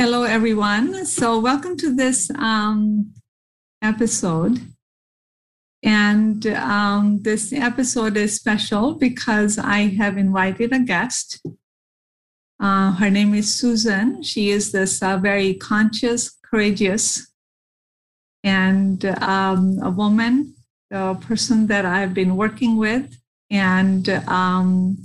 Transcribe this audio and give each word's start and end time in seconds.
Hello, 0.00 0.22
everyone. 0.22 1.04
So, 1.06 1.40
welcome 1.40 1.76
to 1.78 1.92
this 1.92 2.30
um, 2.36 3.14
episode. 3.82 4.60
And 5.82 6.46
um, 6.46 7.20
this 7.22 7.52
episode 7.52 8.16
is 8.16 8.36
special 8.36 8.94
because 8.94 9.58
I 9.58 9.88
have 9.96 10.16
invited 10.16 10.72
a 10.72 10.78
guest. 10.78 11.44
Uh, 12.60 12.92
her 12.92 13.10
name 13.10 13.34
is 13.34 13.52
Susan. 13.52 14.22
She 14.22 14.50
is 14.50 14.70
this 14.70 15.02
uh, 15.02 15.16
very 15.16 15.54
conscious, 15.54 16.30
courageous, 16.48 17.32
and 18.44 19.04
um, 19.04 19.80
a 19.82 19.90
woman, 19.90 20.54
a 20.92 21.16
person 21.16 21.66
that 21.66 21.84
I've 21.84 22.14
been 22.14 22.36
working 22.36 22.76
with. 22.76 23.18
And, 23.50 24.08
um, 24.28 24.96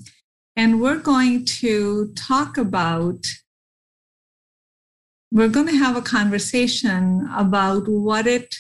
and 0.56 0.80
we're 0.80 1.00
going 1.00 1.46
to 1.46 2.14
talk 2.14 2.60
about 2.60 3.26
we're 5.34 5.50
going 5.50 5.68
to 5.68 5.78
have 5.78 5.98
a 5.98 6.02
conversation 6.02 7.28
about 7.36 7.88
what 7.88 8.28
it 8.28 8.56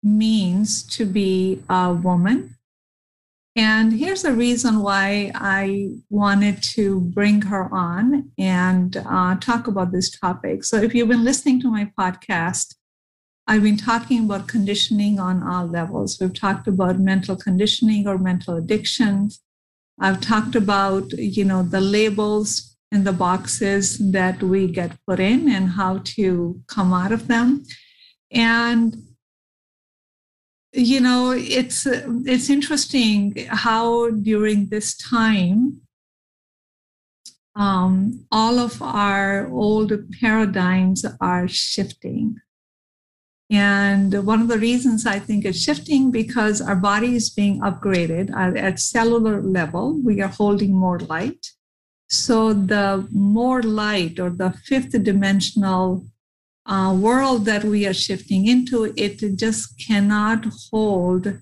means 0.00 0.84
to 0.84 1.04
be 1.04 1.60
a 1.68 1.92
woman. 1.92 2.54
And 3.56 3.92
here's 3.92 4.22
the 4.22 4.32
reason 4.32 4.78
why 4.78 5.32
I 5.34 5.90
wanted 6.10 6.62
to 6.74 7.00
bring 7.00 7.42
her 7.42 7.68
on 7.74 8.30
and 8.38 8.96
uh, 8.96 9.34
talk 9.40 9.66
about 9.66 9.90
this 9.90 10.08
topic. 10.16 10.62
So, 10.62 10.76
if 10.76 10.94
you've 10.94 11.08
been 11.08 11.24
listening 11.24 11.60
to 11.62 11.70
my 11.70 11.90
podcast, 11.98 12.76
I've 13.48 13.64
been 13.64 13.76
talking 13.76 14.24
about 14.24 14.46
conditioning 14.46 15.18
on 15.18 15.42
all 15.42 15.66
levels. 15.66 16.20
We've 16.20 16.32
talked 16.32 16.68
about 16.68 17.00
mental 17.00 17.36
conditioning 17.36 18.06
or 18.06 18.18
mental 18.18 18.56
addictions. 18.56 19.40
I've 20.00 20.20
talked 20.20 20.54
about, 20.54 21.12
you 21.12 21.44
know, 21.44 21.62
the 21.64 21.80
labels 21.80 22.73
in 22.94 23.04
the 23.04 23.12
boxes 23.12 23.98
that 24.12 24.42
we 24.42 24.68
get 24.68 24.96
put 25.06 25.20
in 25.20 25.48
and 25.48 25.70
how 25.70 25.98
to 26.04 26.60
come 26.68 26.92
out 26.92 27.12
of 27.12 27.26
them. 27.26 27.64
And 28.30 28.96
you 30.72 31.00
know, 31.00 31.32
it's 31.32 31.86
it's 31.86 32.50
interesting 32.50 33.46
how 33.48 34.10
during 34.10 34.68
this 34.68 34.96
time 34.96 35.82
um, 37.54 38.26
all 38.32 38.58
of 38.58 38.82
our 38.82 39.48
old 39.50 39.92
paradigms 40.20 41.04
are 41.20 41.46
shifting. 41.46 42.40
And 43.50 44.26
one 44.26 44.40
of 44.40 44.48
the 44.48 44.58
reasons 44.58 45.06
I 45.06 45.18
think 45.18 45.44
it's 45.44 45.60
shifting 45.60 46.10
because 46.10 46.60
our 46.60 46.74
body 46.74 47.14
is 47.14 47.30
being 47.30 47.60
upgraded 47.60 48.34
at, 48.34 48.56
at 48.56 48.80
cellular 48.80 49.40
level. 49.42 50.00
We 50.02 50.20
are 50.22 50.28
holding 50.28 50.72
more 50.74 50.98
light. 50.98 51.52
So 52.08 52.52
the 52.52 53.08
more 53.10 53.62
light 53.62 54.18
or 54.18 54.30
the 54.30 54.52
fifth 54.64 55.02
dimensional 55.02 56.06
uh, 56.66 56.96
world 56.98 57.44
that 57.44 57.64
we 57.64 57.86
are 57.86 57.94
shifting 57.94 58.46
into, 58.46 58.92
it 58.96 59.36
just 59.36 59.74
cannot 59.86 60.46
hold 60.70 61.38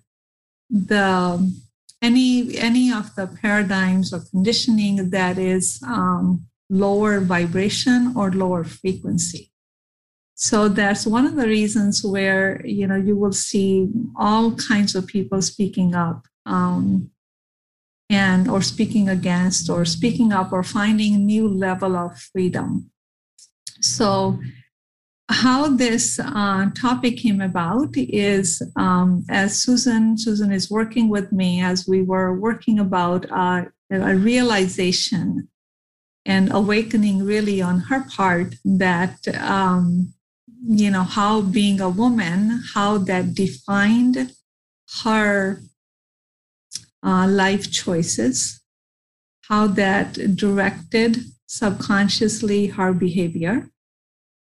the 0.70 1.52
any 2.00 2.58
any 2.58 2.92
of 2.92 3.14
the 3.14 3.26
paradigms 3.40 4.12
or 4.12 4.20
conditioning 4.30 5.10
that 5.10 5.38
is 5.38 5.80
um, 5.86 6.46
lower 6.68 7.20
vibration 7.20 8.12
or 8.16 8.32
lower 8.32 8.64
frequency. 8.64 9.52
So 10.34 10.68
that's 10.68 11.06
one 11.06 11.24
of 11.24 11.36
the 11.36 11.46
reasons 11.46 12.04
where 12.04 12.60
you 12.66 12.88
know 12.88 12.96
you 12.96 13.14
will 13.14 13.32
see 13.32 13.88
all 14.16 14.56
kinds 14.56 14.96
of 14.96 15.06
people 15.06 15.40
speaking 15.40 15.94
up 15.94 16.26
um, 16.46 17.11
and 18.12 18.48
or 18.48 18.60
speaking 18.60 19.08
against 19.08 19.70
or 19.70 19.84
speaking 19.84 20.32
up 20.32 20.52
or 20.52 20.62
finding 20.62 21.24
new 21.24 21.48
level 21.48 21.96
of 21.96 22.18
freedom. 22.18 22.90
So 23.80 24.38
how 25.28 25.68
this 25.68 26.20
uh, 26.20 26.70
topic 26.78 27.16
came 27.16 27.40
about 27.40 27.96
is 27.96 28.62
um, 28.76 29.24
as 29.30 29.58
susan 29.58 30.18
susan 30.18 30.52
is 30.52 30.70
working 30.70 31.08
with 31.08 31.32
me 31.32 31.62
as 31.62 31.88
we 31.88 32.02
were 32.02 32.38
working 32.38 32.78
about 32.78 33.24
uh, 33.30 33.64
a 33.90 34.14
realization 34.14 35.48
and 36.26 36.52
awakening 36.52 37.24
really 37.24 37.60
on 37.62 37.80
her 37.80 38.04
part 38.10 38.54
that 38.64 39.26
um, 39.38 40.12
you 40.66 40.90
know 40.90 41.02
how 41.02 41.40
being 41.40 41.80
a 41.80 41.88
woman 41.88 42.62
how 42.74 42.98
that 42.98 43.34
defined 43.34 44.32
her 45.02 45.62
uh, 47.02 47.26
life 47.28 47.70
choices, 47.70 48.60
how 49.48 49.66
that 49.66 50.36
directed 50.36 51.18
subconsciously 51.46 52.68
her 52.68 52.92
behavior, 52.92 53.68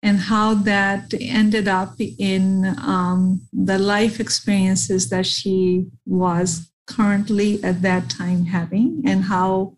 and 0.03 0.19
how 0.19 0.53
that 0.53 1.13
ended 1.19 1.67
up 1.67 1.95
in 1.99 2.65
um, 2.79 3.41
the 3.51 3.77
life 3.77 4.19
experiences 4.19 5.09
that 5.09 5.25
she 5.25 5.87
was 6.05 6.71
currently 6.85 7.63
at 7.63 7.81
that 7.81 8.09
time 8.09 8.45
having, 8.45 9.01
and 9.05 9.23
how 9.23 9.77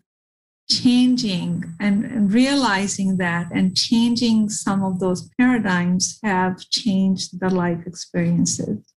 changing 0.70 1.64
and, 1.80 2.04
and, 2.04 2.32
realizing 2.32 3.16
that 3.16 3.50
and 3.52 3.76
changing 3.76 4.48
some 4.48 4.84
of 4.84 5.00
those 5.00 5.28
paradigms 5.36 6.20
have 6.22 6.58
changed 6.70 7.40
the 7.40 7.50
life 7.50 7.84
experiences. 7.86 8.89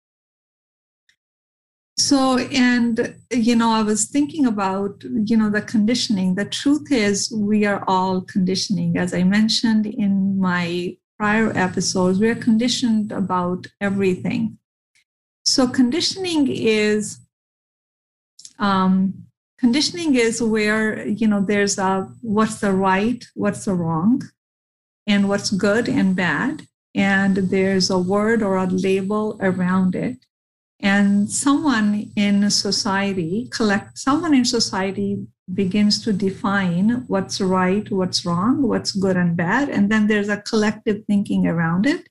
So, 2.01 2.39
and, 2.39 3.15
you 3.29 3.55
know, 3.55 3.69
I 3.69 3.83
was 3.83 4.05
thinking 4.05 4.47
about, 4.47 5.03
you 5.03 5.37
know, 5.37 5.51
the 5.51 5.61
conditioning. 5.61 6.33
The 6.33 6.45
truth 6.45 6.91
is, 6.91 7.31
we 7.31 7.63
are 7.65 7.83
all 7.87 8.21
conditioning. 8.21 8.97
As 8.97 9.13
I 9.13 9.21
mentioned 9.23 9.85
in 9.85 10.39
my 10.39 10.97
prior 11.19 11.55
episodes, 11.55 12.19
we 12.19 12.27
are 12.29 12.35
conditioned 12.49 13.11
about 13.11 13.67
everything. 13.79 14.57
So, 15.45 15.67
conditioning 15.67 16.47
is, 16.47 17.19
um, 18.57 19.27
conditioning 19.59 20.15
is 20.15 20.41
where, 20.41 21.07
you 21.07 21.27
know, 21.27 21.45
there's 21.45 21.77
a 21.77 22.09
what's 22.21 22.61
the 22.61 22.73
right, 22.73 23.23
what's 23.35 23.65
the 23.65 23.75
wrong, 23.75 24.23
and 25.05 25.29
what's 25.29 25.51
good 25.51 25.87
and 25.87 26.15
bad. 26.15 26.63
And 26.95 27.37
there's 27.37 27.91
a 27.91 27.99
word 27.99 28.41
or 28.41 28.57
a 28.57 28.65
label 28.65 29.37
around 29.39 29.93
it 29.93 30.17
and 30.81 31.29
someone 31.29 32.11
in 32.15 32.49
society 32.49 33.47
collect 33.51 33.97
someone 33.97 34.33
in 34.33 34.45
society 34.45 35.25
begins 35.53 36.03
to 36.03 36.13
define 36.13 37.03
what's 37.07 37.39
right 37.41 37.91
what's 37.91 38.25
wrong 38.25 38.61
what's 38.63 38.91
good 38.91 39.17
and 39.17 39.35
bad 39.35 39.69
and 39.69 39.91
then 39.91 40.07
there's 40.07 40.29
a 40.29 40.41
collective 40.41 41.03
thinking 41.05 41.47
around 41.47 41.85
it. 41.85 42.07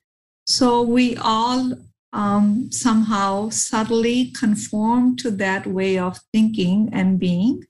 So 0.46 0.82
we 0.82 1.16
all 1.16 1.72
um, 2.12 2.72
somehow 2.72 3.50
subtly 3.50 4.32
conform 4.32 5.16
to 5.16 5.30
that 5.32 5.66
way 5.66 5.98
of 5.98 6.18
thinking 6.32 6.90
and 6.92 7.18
being 7.20 7.64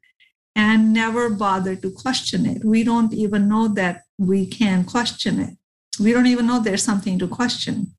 and 0.56 0.92
never 0.92 1.28
bother 1.30 1.76
to 1.76 1.90
question 1.90 2.46
it. 2.46 2.64
We 2.64 2.82
don't 2.82 3.12
even 3.12 3.48
know 3.48 3.68
that 3.68 4.02
we 4.18 4.46
can 4.46 4.84
question 4.84 5.38
it. 5.40 5.56
We 6.00 6.12
don't 6.12 6.26
even 6.26 6.46
know 6.46 6.58
there's 6.58 6.82
something 6.82 7.18
to 7.18 7.28
question 7.28 7.94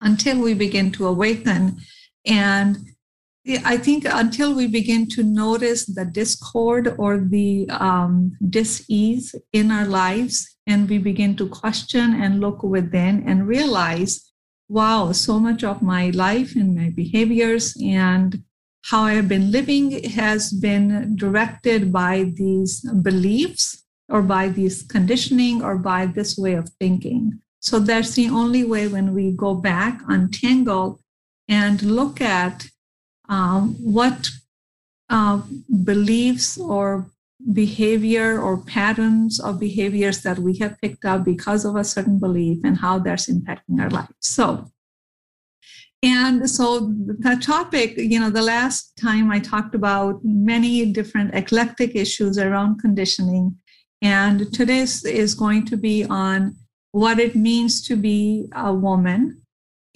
until 0.00 0.40
we 0.40 0.54
begin 0.54 0.92
to 0.92 1.06
awaken 1.06 1.80
and 2.26 2.78
I 3.64 3.76
think 3.76 4.04
until 4.04 4.54
we 4.54 4.68
begin 4.68 5.08
to 5.10 5.24
notice 5.24 5.84
the 5.86 6.04
discord 6.04 6.94
or 6.96 7.18
the 7.18 7.68
um, 7.70 8.36
dis-ease 8.50 9.34
in 9.52 9.72
our 9.72 9.86
lives, 9.86 10.56
and 10.66 10.88
we 10.88 10.98
begin 10.98 11.34
to 11.36 11.48
question 11.48 12.14
and 12.14 12.40
look 12.40 12.62
within 12.62 13.24
and 13.26 13.48
realize, 13.48 14.32
wow, 14.68 15.10
so 15.10 15.40
much 15.40 15.64
of 15.64 15.82
my 15.82 16.10
life 16.10 16.54
and 16.54 16.76
my 16.76 16.90
behaviors 16.90 17.76
and 17.82 18.44
how 18.84 19.02
I 19.02 19.14
have 19.14 19.28
been 19.28 19.50
living 19.50 20.04
has 20.10 20.52
been 20.52 21.16
directed 21.16 21.92
by 21.92 22.32
these 22.34 22.80
beliefs 23.02 23.84
or 24.08 24.22
by 24.22 24.48
this 24.48 24.82
conditioning 24.82 25.62
or 25.62 25.78
by 25.78 26.06
this 26.06 26.38
way 26.38 26.54
of 26.54 26.68
thinking. 26.80 27.40
So 27.58 27.80
that's 27.80 28.14
the 28.14 28.28
only 28.28 28.64
way 28.64 28.88
when 28.88 29.14
we 29.14 29.32
go 29.32 29.54
back, 29.54 30.00
untangle, 30.08 31.01
and 31.52 31.82
look 31.82 32.20
at 32.20 32.66
um, 33.28 33.76
what 33.98 34.30
uh, 35.10 35.42
beliefs 35.84 36.58
or 36.58 36.86
behavior 37.52 38.40
or 38.40 38.56
patterns 38.78 39.38
of 39.38 39.60
behaviors 39.60 40.22
that 40.22 40.38
we 40.38 40.56
have 40.62 40.80
picked 40.80 41.04
up 41.04 41.24
because 41.24 41.66
of 41.66 41.76
a 41.76 41.84
certain 41.84 42.18
belief 42.18 42.58
and 42.64 42.78
how 42.78 42.98
that's 42.98 43.28
impacting 43.28 43.80
our 43.80 43.90
lives. 43.90 44.14
So, 44.20 44.70
and 46.02 46.48
so 46.48 46.66
the 47.22 47.38
topic, 47.42 47.94
you 47.96 48.18
know, 48.18 48.30
the 48.30 48.48
last 48.56 48.96
time 48.96 49.30
I 49.30 49.38
talked 49.38 49.74
about 49.74 50.20
many 50.24 50.90
different 50.90 51.34
eclectic 51.34 51.94
issues 51.94 52.38
around 52.38 52.80
conditioning. 52.80 53.56
And 54.00 54.52
today's 54.52 55.04
is 55.04 55.34
going 55.34 55.66
to 55.66 55.76
be 55.76 56.04
on 56.06 56.56
what 56.92 57.18
it 57.18 57.34
means 57.36 57.82
to 57.88 57.94
be 57.96 58.48
a 58.54 58.72
woman 58.72 59.41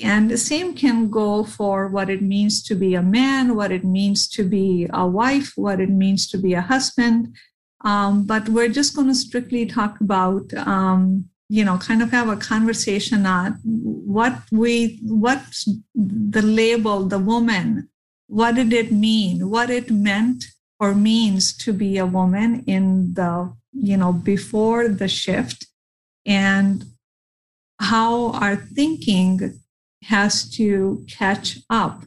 and 0.01 0.31
the 0.31 0.37
same 0.37 0.75
can 0.75 1.11
go 1.11 1.43
for 1.43 1.89
what 1.89 2.11
it 2.11 2.23
means 2.23 2.63
to 2.65 2.75
be 2.75 2.95
a 2.95 3.03
man, 3.03 3.57
what 3.57 3.73
it 3.73 3.85
means 3.85 4.29
to 4.29 4.45
be 4.45 4.89
a 4.93 5.07
wife, 5.07 5.53
what 5.57 5.81
it 5.81 5.89
means 5.89 6.29
to 6.29 6.39
be 6.39 6.53
a 6.53 6.61
husband. 6.61 7.35
Um, 7.83 8.27
but 8.27 8.49
we're 8.49 8.69
just 8.69 8.95
going 8.95 9.09
to 9.09 9.15
strictly 9.15 9.65
talk 9.65 10.01
about 10.01 10.53
um, 10.55 11.31
you 11.49 11.65
know 11.65 11.79
kind 11.79 12.03
of 12.03 12.11
have 12.11 12.29
a 12.29 12.37
conversation 12.37 13.25
on 13.27 13.59
what 13.63 14.37
we 14.51 14.99
what 15.03 15.43
the 15.95 16.43
label 16.43 17.05
the 17.05 17.19
woman 17.19 17.89
what 18.27 18.57
did 18.57 18.73
it 18.73 18.91
mean 18.91 19.49
what 19.49 19.71
it 19.71 19.91
meant 19.91 20.45
or 20.81 20.95
means 20.95 21.57
to 21.57 21.73
be 21.73 21.99
a 21.99 22.07
woman 22.07 22.65
in 22.67 23.15
the 23.15 23.53
you 23.73 23.97
know 23.97 24.13
before 24.13 24.89
the 24.89 25.09
shift 25.09 25.67
and 26.25 26.85
how 27.79 28.33
our 28.33 28.57
thinking 28.57 29.61
has 30.07 30.49
to 30.51 31.05
catch 31.09 31.59
up 31.71 32.05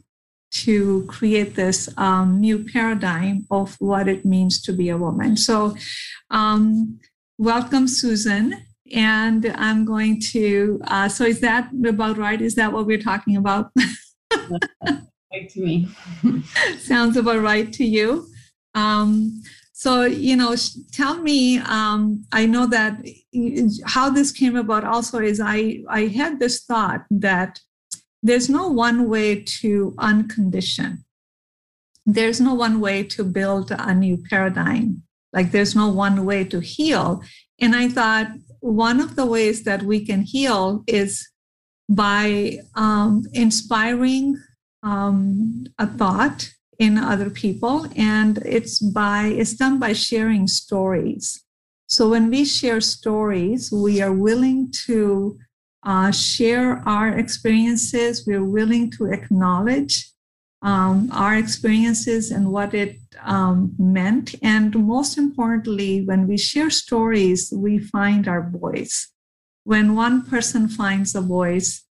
to 0.52 1.04
create 1.06 1.54
this 1.54 1.88
um, 1.96 2.40
new 2.40 2.64
paradigm 2.64 3.46
of 3.50 3.76
what 3.78 4.08
it 4.08 4.24
means 4.24 4.60
to 4.60 4.72
be 4.72 4.88
a 4.88 4.98
woman 4.98 5.36
so 5.36 5.74
um, 6.30 6.98
welcome 7.38 7.86
susan 7.86 8.66
and 8.92 9.46
I'm 9.56 9.84
going 9.84 10.20
to. 10.32 10.80
Uh, 10.86 11.08
so 11.08 11.24
is 11.24 11.40
that 11.40 11.70
about 11.86 12.16
right? 12.16 12.40
Is 12.40 12.54
that 12.56 12.72
what 12.72 12.86
we're 12.86 13.00
talking 13.00 13.36
about? 13.36 13.70
right 14.32 15.48
to 15.50 15.60
me. 15.60 15.88
Sounds 16.78 17.16
about 17.16 17.40
right 17.40 17.72
to 17.72 17.84
you. 17.84 18.26
Um, 18.74 19.42
so 19.72 20.04
you 20.04 20.36
know, 20.36 20.54
tell 20.92 21.18
me. 21.18 21.58
Um, 21.58 22.24
I 22.32 22.46
know 22.46 22.66
that 22.66 23.02
how 23.86 24.10
this 24.10 24.32
came 24.32 24.56
about. 24.56 24.84
Also, 24.84 25.18
is 25.18 25.40
I 25.40 25.82
I 25.88 26.06
had 26.06 26.38
this 26.38 26.64
thought 26.64 27.04
that 27.10 27.60
there's 28.22 28.48
no 28.48 28.68
one 28.68 29.08
way 29.08 29.42
to 29.60 29.94
uncondition. 29.98 31.04
There's 32.06 32.40
no 32.40 32.54
one 32.54 32.80
way 32.80 33.02
to 33.04 33.24
build 33.24 33.70
a 33.70 33.94
new 33.94 34.18
paradigm. 34.28 35.02
Like 35.32 35.52
there's 35.52 35.76
no 35.76 35.88
one 35.88 36.24
way 36.24 36.44
to 36.44 36.60
heal. 36.60 37.22
And 37.60 37.74
I 37.74 37.88
thought 37.88 38.28
one 38.60 39.00
of 39.00 39.16
the 39.16 39.26
ways 39.26 39.64
that 39.64 39.82
we 39.82 40.04
can 40.04 40.22
heal 40.22 40.82
is 40.86 41.28
by 41.88 42.58
um, 42.74 43.22
inspiring 43.32 44.36
um, 44.82 45.66
a 45.78 45.86
thought 45.86 46.50
in 46.78 46.96
other 46.96 47.28
people 47.28 47.86
and 47.94 48.38
it's 48.38 48.78
by 48.78 49.26
it's 49.26 49.52
done 49.52 49.78
by 49.78 49.92
sharing 49.92 50.46
stories 50.48 51.44
so 51.86 52.08
when 52.08 52.30
we 52.30 52.42
share 52.42 52.80
stories 52.80 53.70
we 53.70 54.00
are 54.00 54.14
willing 54.14 54.72
to 54.86 55.38
uh, 55.82 56.10
share 56.10 56.82
our 56.86 57.08
experiences 57.08 58.26
we're 58.26 58.44
willing 58.44 58.90
to 58.90 59.06
acknowledge 59.06 60.10
um, 60.62 61.08
our 61.12 61.36
experiences 61.36 62.30
and 62.30 62.52
what 62.52 62.74
it 62.74 62.98
um, 63.22 63.74
meant. 63.78 64.34
And 64.42 64.74
most 64.86 65.16
importantly, 65.16 66.02
when 66.04 66.26
we 66.26 66.36
share 66.36 66.70
stories, 66.70 67.52
we 67.54 67.78
find 67.78 68.28
our 68.28 68.48
voice. 68.48 69.08
When 69.64 69.94
one 69.94 70.26
person 70.26 70.68
finds 70.68 71.14
a 71.14 71.20
voice, 71.20 71.84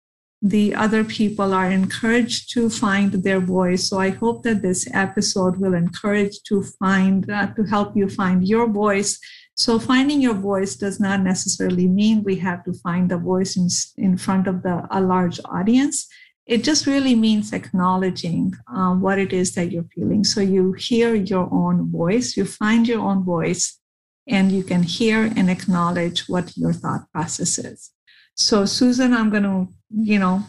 the 0.43 0.75
other 0.75 1.03
people 1.03 1.55
are 1.55 1.71
encouraged 1.71 2.53
to 2.53 2.69
find 2.69 3.13
their 3.13 3.41
voice. 3.41 3.89
So 3.89 3.99
I 3.99 4.11
hope 4.11 4.43
that 4.43 4.63
this 4.63 4.89
episode 4.93 5.57
will 5.57 5.75
encourage 5.75 6.43
to 6.45 6.63
find, 6.63 7.29
uh, 7.31 7.49
to 7.55 7.65
help 7.65 7.97
you 7.97 8.09
find 8.09 8.47
your 8.47 8.69
voice. 8.69 9.19
So 9.57 9.79
finding 9.79 10.21
your 10.21 10.35
voice 10.35 10.77
does 10.77 11.01
not 11.01 11.21
necessarily 11.21 11.89
mean 11.89 12.23
we 12.23 12.37
have 12.37 12.65
to 12.65 12.73
find 12.73 13.11
the 13.11 13.19
voice 13.19 13.57
in, 13.57 13.69
in 13.97 14.17
front 14.17 14.47
of 14.47 14.63
the, 14.63 14.87
a 14.91 15.01
large 15.01 15.41
audience 15.47 16.07
it 16.47 16.63
just 16.63 16.87
really 16.87 17.17
means 17.17 17.53
acknowledging 17.53 18.55
uh, 18.73 18.95
what 18.95 19.19
it 19.19 19.33
is 19.33 19.55
that 19.55 19.73
you're 19.73 19.91
feeling. 19.95 20.23
So 20.23 20.41
you 20.41 20.73
hear 20.75 21.15
your 21.15 21.49
own 21.53 21.91
voice, 21.91 22.37
you 22.37 22.45
find 22.45 22.87
your 22.87 23.01
own 23.01 23.25
voice, 23.25 23.81
and 24.29 24.53
you 24.53 24.63
can 24.63 24.85
hear 24.85 25.25
and 25.37 25.51
acknowledge 25.51 26.29
what 26.29 26.57
your 26.57 26.73
thought 26.73 27.11
process 27.13 27.59
is. 27.59 27.91
So, 28.35 28.65
Susan, 28.65 29.13
I'm 29.13 29.31
going 29.31 29.43
to, 29.43 29.69
you 29.91 30.19
know, 30.19 30.45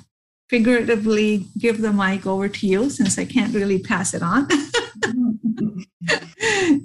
figuratively 0.50 1.48
give 1.58 1.82
the 1.82 1.94
mic 1.94 2.26
over 2.28 2.48
to 2.48 2.68
you 2.68 2.90
since 2.90 3.18
I 3.18 3.26
can't 3.26 3.54
really 3.54 3.80
pass 3.80 4.14
it 4.14 4.22
on. 4.22 4.48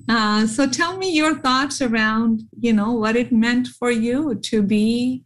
uh, 0.09 0.47
so, 0.47 0.69
tell 0.69 0.97
me 0.97 1.13
your 1.13 1.39
thoughts 1.39 1.81
around, 1.83 2.43
you 2.59 2.73
know, 2.73 2.93
what 2.93 3.17
it 3.17 3.33
meant 3.33 3.69
for 3.69 3.91
you 3.91 4.35
to 4.37 4.63
be 4.63 5.25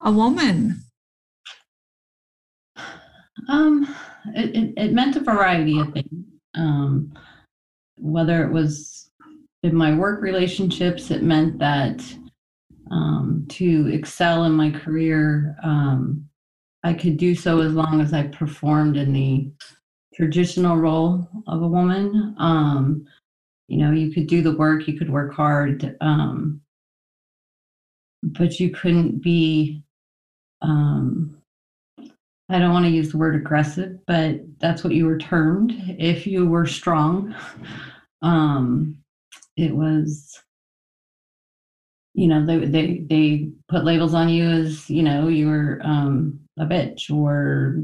a 0.00 0.12
woman 0.12 0.82
um, 3.48 3.94
it, 4.34 4.54
it, 4.54 4.74
it, 4.76 4.92
meant 4.92 5.16
a 5.16 5.20
variety 5.20 5.78
of 5.78 5.92
things. 5.92 6.24
Um, 6.54 7.12
whether 7.96 8.44
it 8.44 8.52
was 8.52 9.10
in 9.62 9.74
my 9.74 9.94
work 9.94 10.22
relationships, 10.22 11.10
it 11.10 11.22
meant 11.22 11.58
that 11.58 12.02
um, 12.90 13.46
to 13.50 13.88
excel 13.92 14.44
in 14.44 14.52
my 14.52 14.70
career, 14.70 15.56
um, 15.62 16.24
I 16.84 16.94
could 16.94 17.16
do 17.16 17.34
so 17.34 17.60
as 17.60 17.72
long 17.72 18.00
as 18.00 18.12
I 18.12 18.24
performed 18.28 18.96
in 18.96 19.12
the 19.12 19.50
traditional 20.14 20.76
role 20.76 21.28
of 21.46 21.62
a 21.62 21.68
woman. 21.68 22.34
Um, 22.38 23.06
you 23.68 23.78
know, 23.78 23.92
you 23.92 24.10
could 24.12 24.26
do 24.26 24.42
the 24.42 24.52
work, 24.52 24.88
you 24.88 24.98
could 24.98 25.10
work 25.10 25.34
hard, 25.34 25.96
um, 26.00 26.60
but 28.22 28.58
you 28.58 28.70
couldn't 28.70 29.22
be 29.22 29.82
um, 30.62 31.38
I 32.48 32.58
don't 32.58 32.72
want 32.72 32.86
to 32.86 32.90
use 32.90 33.10
the 33.10 33.18
word 33.18 33.34
aggressive, 33.34 33.98
but 34.06 34.40
that's 34.58 34.82
what 34.82 34.94
you 34.94 35.04
were 35.04 35.18
termed. 35.18 35.72
If 35.98 36.26
you 36.26 36.46
were 36.46 36.66
strong, 36.66 37.34
um, 38.22 38.96
it 39.56 39.74
was, 39.74 40.40
you 42.14 42.26
know, 42.26 42.44
they 42.46 42.64
they 42.64 42.98
they 43.08 43.50
put 43.68 43.84
labels 43.84 44.14
on 44.14 44.28
you 44.28 44.44
as 44.48 44.88
you 44.88 45.02
know 45.02 45.28
you 45.28 45.46
were 45.46 45.80
um, 45.84 46.40
a 46.58 46.64
bitch 46.64 47.14
or 47.14 47.82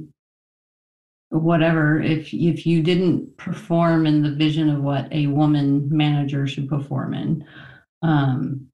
whatever. 1.31 2.01
If 2.01 2.33
if 2.33 2.67
you 2.67 2.83
didn't 2.83 3.37
perform 3.37 4.07
in 4.07 4.23
the 4.23 4.33
vision 4.33 4.69
of 4.69 4.83
what 4.83 5.13
a 5.13 5.27
woman 5.27 5.89
manager 5.91 6.47
should 6.47 6.69
perform 6.69 7.15
in, 7.15 7.45
um, 8.03 8.69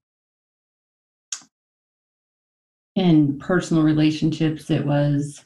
in 2.95 3.39
personal 3.39 3.83
relationships, 3.83 4.69
it 4.69 4.85
was 4.85 5.45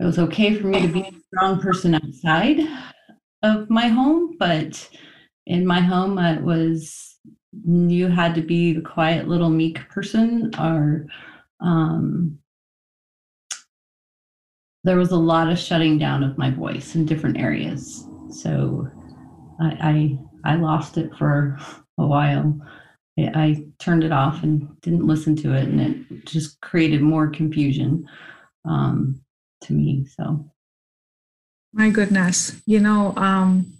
it 0.00 0.04
was 0.04 0.18
okay 0.18 0.54
for 0.54 0.66
me 0.66 0.82
to 0.82 0.88
be 0.88 1.02
a 1.02 1.12
strong 1.34 1.60
person 1.60 1.94
outside 1.94 2.60
of 3.42 3.70
my 3.70 3.88
home, 3.88 4.36
but 4.38 4.88
in 5.46 5.66
my 5.66 5.80
home, 5.80 6.18
it 6.18 6.42
was 6.42 7.18
you 7.66 8.08
had 8.08 8.34
to 8.34 8.42
be 8.42 8.72
the 8.72 8.80
quiet 8.80 9.28
little 9.28 9.50
meek 9.50 9.88
person, 9.88 10.50
or 10.58 11.06
um, 11.60 12.38
there 14.84 14.96
was 14.96 15.10
a 15.10 15.16
lot 15.16 15.50
of 15.50 15.58
shutting 15.58 15.98
down 15.98 16.22
of 16.22 16.38
my 16.38 16.50
voice 16.50 16.94
in 16.94 17.06
different 17.06 17.38
areas. 17.38 18.06
So 18.30 18.86
I 19.60 20.18
I, 20.44 20.52
I 20.52 20.56
lost 20.56 20.98
it 20.98 21.10
for 21.18 21.58
a 21.98 22.06
while. 22.06 22.58
I, 23.16 23.64
turned 23.78 24.02
it 24.02 24.10
off 24.10 24.42
and 24.42 24.68
didn't 24.80 25.06
listen 25.06 25.36
to 25.36 25.54
it, 25.54 25.68
and 25.68 25.80
it 25.80 26.26
just 26.26 26.60
created 26.60 27.00
more 27.00 27.28
confusion. 27.28 28.08
Um, 28.64 29.24
to 29.64 29.72
me. 29.72 30.06
So, 30.16 30.50
my 31.72 31.90
goodness, 31.90 32.60
you 32.66 32.80
know, 32.80 33.14
um, 33.16 33.72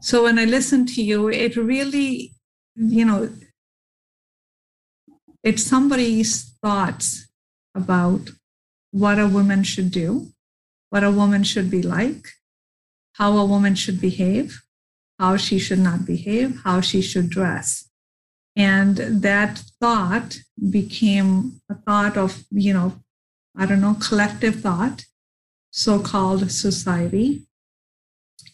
so 0.00 0.24
when 0.24 0.38
I 0.38 0.44
listen 0.44 0.86
to 0.86 1.02
you, 1.02 1.28
it 1.28 1.56
really, 1.56 2.34
you 2.74 3.04
know, 3.04 3.30
it's 5.42 5.64
somebody's 5.64 6.54
thoughts 6.62 7.28
about 7.74 8.28
what 8.90 9.18
a 9.18 9.28
woman 9.28 9.62
should 9.62 9.90
do, 9.90 10.28
what 10.90 11.04
a 11.04 11.10
woman 11.10 11.42
should 11.44 11.70
be 11.70 11.82
like, 11.82 12.28
how 13.14 13.36
a 13.36 13.44
woman 13.44 13.74
should 13.74 14.00
behave, 14.00 14.62
how 15.18 15.36
she 15.36 15.58
should 15.58 15.78
not 15.78 16.04
behave, 16.04 16.60
how 16.64 16.80
she 16.80 17.00
should 17.00 17.30
dress. 17.30 17.88
And 18.56 18.96
that 18.96 19.62
thought 19.80 20.40
became 20.70 21.60
a 21.70 21.74
thought 21.74 22.16
of, 22.16 22.44
you 22.50 22.72
know, 22.72 23.00
I 23.56 23.66
don't 23.66 23.80
know, 23.80 23.94
collective 23.94 24.60
thought, 24.60 25.04
so 25.70 26.00
called 26.00 26.50
society. 26.50 27.46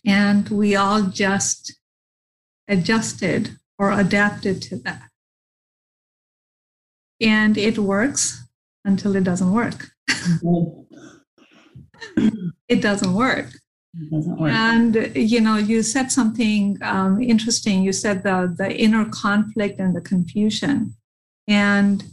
And 0.05 0.49
we 0.49 0.77
all 0.77 1.03
just 1.03 1.77
adjusted 2.69 3.59
or 3.79 3.93
adapted 3.93 4.63
to 4.63 4.77
that. 4.77 5.09
And 7.21 7.57
it 7.57 7.79
works 7.79 8.46
until 8.87 9.15
it 9.17 9.25
doesn't 9.25 9.53
work. 9.53 9.91
it 12.69 12.81
doesn't 12.81 13.13
work. 13.13 13.51
It 13.95 14.11
doesn't 14.11 14.39
work. 14.39 14.53
And 14.53 15.13
you 15.15 15.41
know, 15.41 15.57
you 15.57 15.83
said 15.83 16.11
something 16.11 16.79
um, 16.83 17.21
interesting. 17.21 17.83
You 17.83 17.93
said 17.93 18.23
the 18.23 18.55
the 18.57 18.75
inner 18.75 19.05
conflict 19.07 19.79
and 19.79 19.95
the 19.95 20.01
confusion, 20.01 20.95
and 21.47 22.05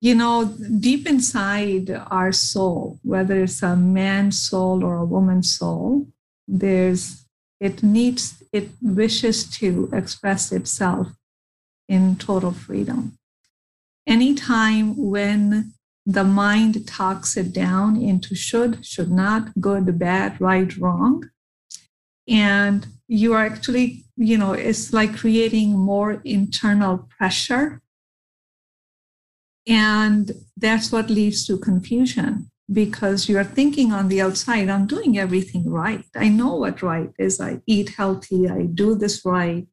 you 0.00 0.14
know, 0.14 0.44
deep 0.80 1.06
inside 1.06 1.90
our 2.10 2.30
soul, 2.30 2.98
whether 3.02 3.42
it's 3.42 3.62
a 3.62 3.74
man's 3.74 4.38
soul 4.38 4.84
or 4.84 4.96
a 4.96 5.04
woman's 5.04 5.50
soul, 5.50 6.06
there's 6.46 7.24
it 7.58 7.82
needs 7.82 8.42
it 8.52 8.68
wishes 8.82 9.48
to 9.58 9.88
express 9.94 10.52
itself 10.52 11.08
in 11.88 12.16
total 12.16 12.52
freedom. 12.52 13.16
Anytime 14.06 14.96
when 14.96 15.72
the 16.06 16.24
mind 16.24 16.86
talks 16.86 17.36
it 17.36 17.52
down 17.52 18.00
into 18.00 18.34
should, 18.34 18.84
should 18.84 19.10
not, 19.10 19.58
good, 19.60 19.98
bad, 19.98 20.40
right, 20.40 20.76
wrong. 20.76 21.30
And 22.28 22.86
you 23.08 23.32
are 23.34 23.44
actually, 23.44 24.04
you 24.16 24.36
know, 24.36 24.52
it's 24.52 24.92
like 24.92 25.16
creating 25.16 25.78
more 25.78 26.20
internal 26.24 27.08
pressure. 27.16 27.80
And 29.66 30.30
that's 30.56 30.92
what 30.92 31.08
leads 31.08 31.46
to 31.46 31.58
confusion 31.58 32.50
because 32.72 33.28
you're 33.28 33.44
thinking 33.44 33.92
on 33.92 34.08
the 34.08 34.20
outside, 34.20 34.68
I'm 34.68 34.86
doing 34.86 35.18
everything 35.18 35.68
right. 35.70 36.04
I 36.14 36.28
know 36.28 36.54
what 36.54 36.82
right 36.82 37.10
is. 37.18 37.40
I 37.40 37.60
eat 37.66 37.90
healthy, 37.90 38.48
I 38.48 38.62
do 38.62 38.94
this 38.94 39.24
right. 39.24 39.66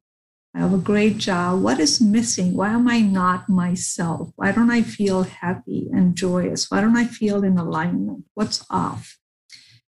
I 0.54 0.58
have 0.60 0.74
a 0.74 0.78
great 0.78 1.16
job. 1.16 1.62
What 1.62 1.80
is 1.80 2.00
missing? 2.00 2.54
Why 2.54 2.70
am 2.70 2.86
I 2.86 3.00
not 3.00 3.48
myself? 3.48 4.32
Why 4.36 4.52
don't 4.52 4.70
I 4.70 4.82
feel 4.82 5.22
happy 5.22 5.88
and 5.92 6.14
joyous? 6.14 6.70
Why 6.70 6.82
don't 6.82 6.96
I 6.96 7.06
feel 7.06 7.42
in 7.42 7.56
alignment? 7.56 8.24
What's 8.34 8.64
off? 8.68 9.18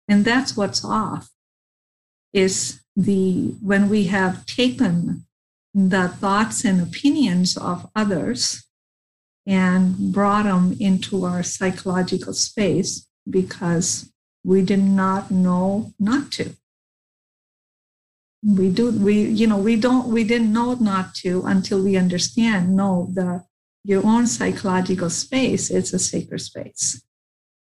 And 0.07 0.25
that's 0.25 0.57
what's 0.57 0.83
off 0.83 1.29
is 2.33 2.81
the 2.95 3.55
when 3.61 3.89
we 3.89 4.05
have 4.05 4.45
taken 4.45 5.25
the 5.73 6.07
thoughts 6.07 6.65
and 6.65 6.81
opinions 6.81 7.55
of 7.55 7.87
others 7.95 8.65
and 9.45 10.11
brought 10.11 10.43
them 10.43 10.75
into 10.79 11.23
our 11.23 11.43
psychological 11.43 12.33
space 12.33 13.07
because 13.29 14.11
we 14.43 14.61
did 14.63 14.83
not 14.83 15.29
know 15.29 15.93
not 15.99 16.31
to 16.31 16.55
we 18.45 18.69
do 18.69 18.91
we 18.91 19.23
you 19.23 19.47
know 19.47 19.57
we 19.57 19.75
don't 19.75 20.07
we 20.09 20.23
didn't 20.23 20.53
know 20.53 20.73
not 20.75 21.15
to 21.15 21.43
until 21.45 21.81
we 21.81 21.97
understand 21.97 22.75
no 22.75 23.09
the 23.13 23.43
your 23.87 24.05
own 24.05 24.27
psychological 24.27 25.09
space 25.09 25.71
is 25.71 25.93
a 25.93 25.99
sacred 25.99 26.41
space. 26.41 27.01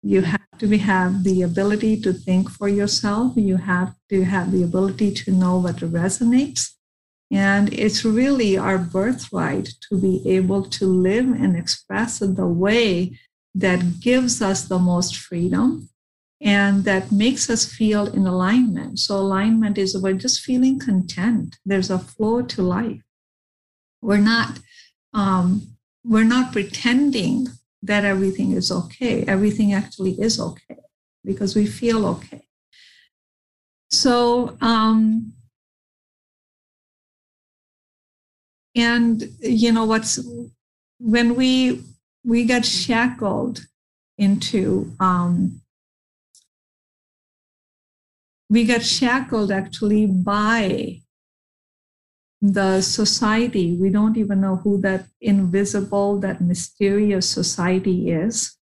You 0.02 0.24
have 0.24 0.58
to 0.58 0.66
be, 0.66 0.80
have 0.80 1.24
the 1.24 1.44
ability 1.44 2.02
to 2.02 2.14
think 2.14 2.50
for 2.50 2.68
yourself. 2.68 3.34
You 3.36 3.58
have 3.58 3.94
to 4.10 4.24
have 4.24 4.52
the 4.52 4.64
ability 4.64 5.14
to 5.22 5.32
know 5.32 5.60
what 5.60 5.78
resonates. 5.78 6.72
And 7.32 7.72
it's 7.72 8.04
really 8.04 8.58
our 8.58 8.80
birthright 8.80 9.70
to 9.88 10.02
be 10.02 10.28
able 10.28 10.64
to 10.78 10.88
live 10.88 11.28
and 11.28 11.56
express 11.56 12.18
the 12.18 12.48
way 12.48 13.20
that 13.54 14.00
gives 14.00 14.42
us 14.42 14.68
the 14.68 14.80
most 14.80 15.16
freedom 15.16 15.90
and 16.42 16.84
that 16.84 17.12
makes 17.12 17.50
us 17.50 17.66
feel 17.66 18.08
in 18.08 18.28
alignment. 18.28 19.00
So, 19.00 19.18
alignment 19.18 19.78
is 19.78 19.96
about 19.96 20.18
just 20.18 20.42
feeling 20.42 20.80
content. 20.80 21.58
There's 21.66 21.90
a 21.90 22.00
flow 22.00 22.42
to 22.42 22.62
life. 22.62 23.02
We're 24.02 24.18
not, 24.18 24.60
um, 25.14 25.76
we're 26.04 26.24
not 26.24 26.52
pretending 26.52 27.48
that 27.82 28.06
everything 28.06 28.52
is 28.52 28.72
okay. 28.72 29.24
Everything 29.24 29.74
actually 29.74 30.20
is 30.20 30.40
okay 30.40 30.78
because 31.24 31.56
we 31.56 31.66
feel 31.66 32.06
okay. 32.06 32.48
So, 33.90 34.58
um, 34.62 35.34
and 38.76 39.24
you 39.40 39.72
know 39.72 39.86
what's 39.86 40.20
when 41.00 41.36
we 41.36 41.84
we 42.24 42.44
get 42.44 42.66
shackled 42.66 43.66
into 44.18 44.94
um, 45.00 45.62
we 48.50 48.64
get 48.64 48.86
shackled 48.86 49.52
actually 49.52 50.06
by 50.06 51.02
the 52.42 52.82
society. 52.82 53.76
We 53.76 53.90
don't 53.90 54.18
even 54.18 54.42
know 54.42 54.58
who 54.58 54.80
that 54.82 55.06
invisible, 55.20 56.20
that 56.20 56.42
mysterious 56.42 57.28
society 57.30 58.12
is. 58.12 58.56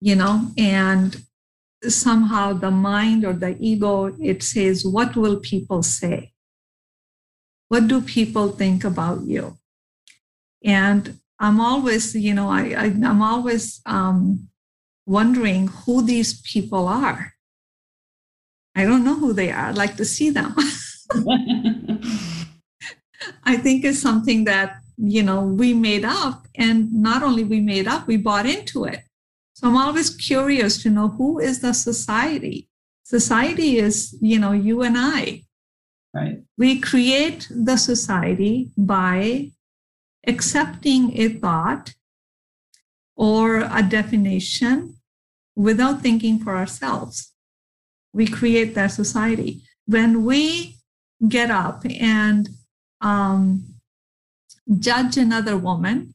You 0.00 0.16
know, 0.16 0.48
and 0.56 1.22
somehow 1.86 2.54
the 2.54 2.70
mind 2.70 3.24
or 3.24 3.34
the 3.34 3.56
ego, 3.60 4.16
it 4.18 4.42
says, 4.42 4.84
What 4.84 5.14
will 5.14 5.38
people 5.38 5.82
say? 5.82 6.32
What 7.68 7.86
do 7.86 8.00
people 8.00 8.48
think 8.48 8.82
about 8.82 9.22
you? 9.22 9.58
And 10.64 11.18
I'm 11.38 11.60
always, 11.60 12.14
you 12.14 12.34
know, 12.34 12.48
I, 12.48 12.74
I 12.76 12.84
am 12.86 13.22
always 13.22 13.80
um, 13.86 14.48
wondering 15.06 15.68
who 15.68 16.02
these 16.02 16.40
people 16.40 16.88
are 16.88 17.34
I 18.74 18.84
don't 18.84 19.04
know 19.04 19.16
who 19.18 19.32
they 19.32 19.50
are. 19.50 19.66
I'd 19.66 19.76
like 19.76 19.96
to 19.96 20.04
see 20.04 20.30
them. 20.30 20.54
I 23.44 23.56
think 23.56 23.84
it's 23.84 24.00
something 24.00 24.44
that, 24.44 24.76
you 24.96 25.22
know, 25.22 25.42
we 25.42 25.74
made 25.74 26.04
up. 26.04 26.46
And 26.54 26.92
not 26.92 27.22
only 27.22 27.44
we 27.44 27.60
made 27.60 27.88
up, 27.88 28.06
we 28.06 28.16
bought 28.16 28.46
into 28.46 28.84
it. 28.84 29.00
So 29.54 29.68
I'm 29.68 29.76
always 29.76 30.10
curious 30.10 30.82
to 30.82 30.90
know 30.90 31.08
who 31.08 31.38
is 31.38 31.60
the 31.60 31.74
society. 31.74 32.68
Society 33.04 33.78
is, 33.78 34.16
you 34.20 34.38
know, 34.38 34.52
you 34.52 34.82
and 34.82 34.96
I. 34.96 35.42
Right. 36.14 36.42
We 36.56 36.80
create 36.80 37.48
the 37.50 37.76
society 37.76 38.70
by 38.76 39.50
accepting 40.26 41.18
a 41.18 41.28
thought 41.28 41.94
or 43.16 43.58
a 43.60 43.82
definition 43.82 44.96
without 45.56 46.00
thinking 46.00 46.38
for 46.38 46.56
ourselves 46.56 47.29
we 48.12 48.26
create 48.26 48.74
that 48.74 48.88
society. 48.88 49.62
When 49.86 50.24
we 50.24 50.76
get 51.28 51.50
up 51.50 51.84
and 51.84 52.48
um, 53.00 53.74
judge 54.78 55.16
another 55.16 55.56
woman 55.56 56.14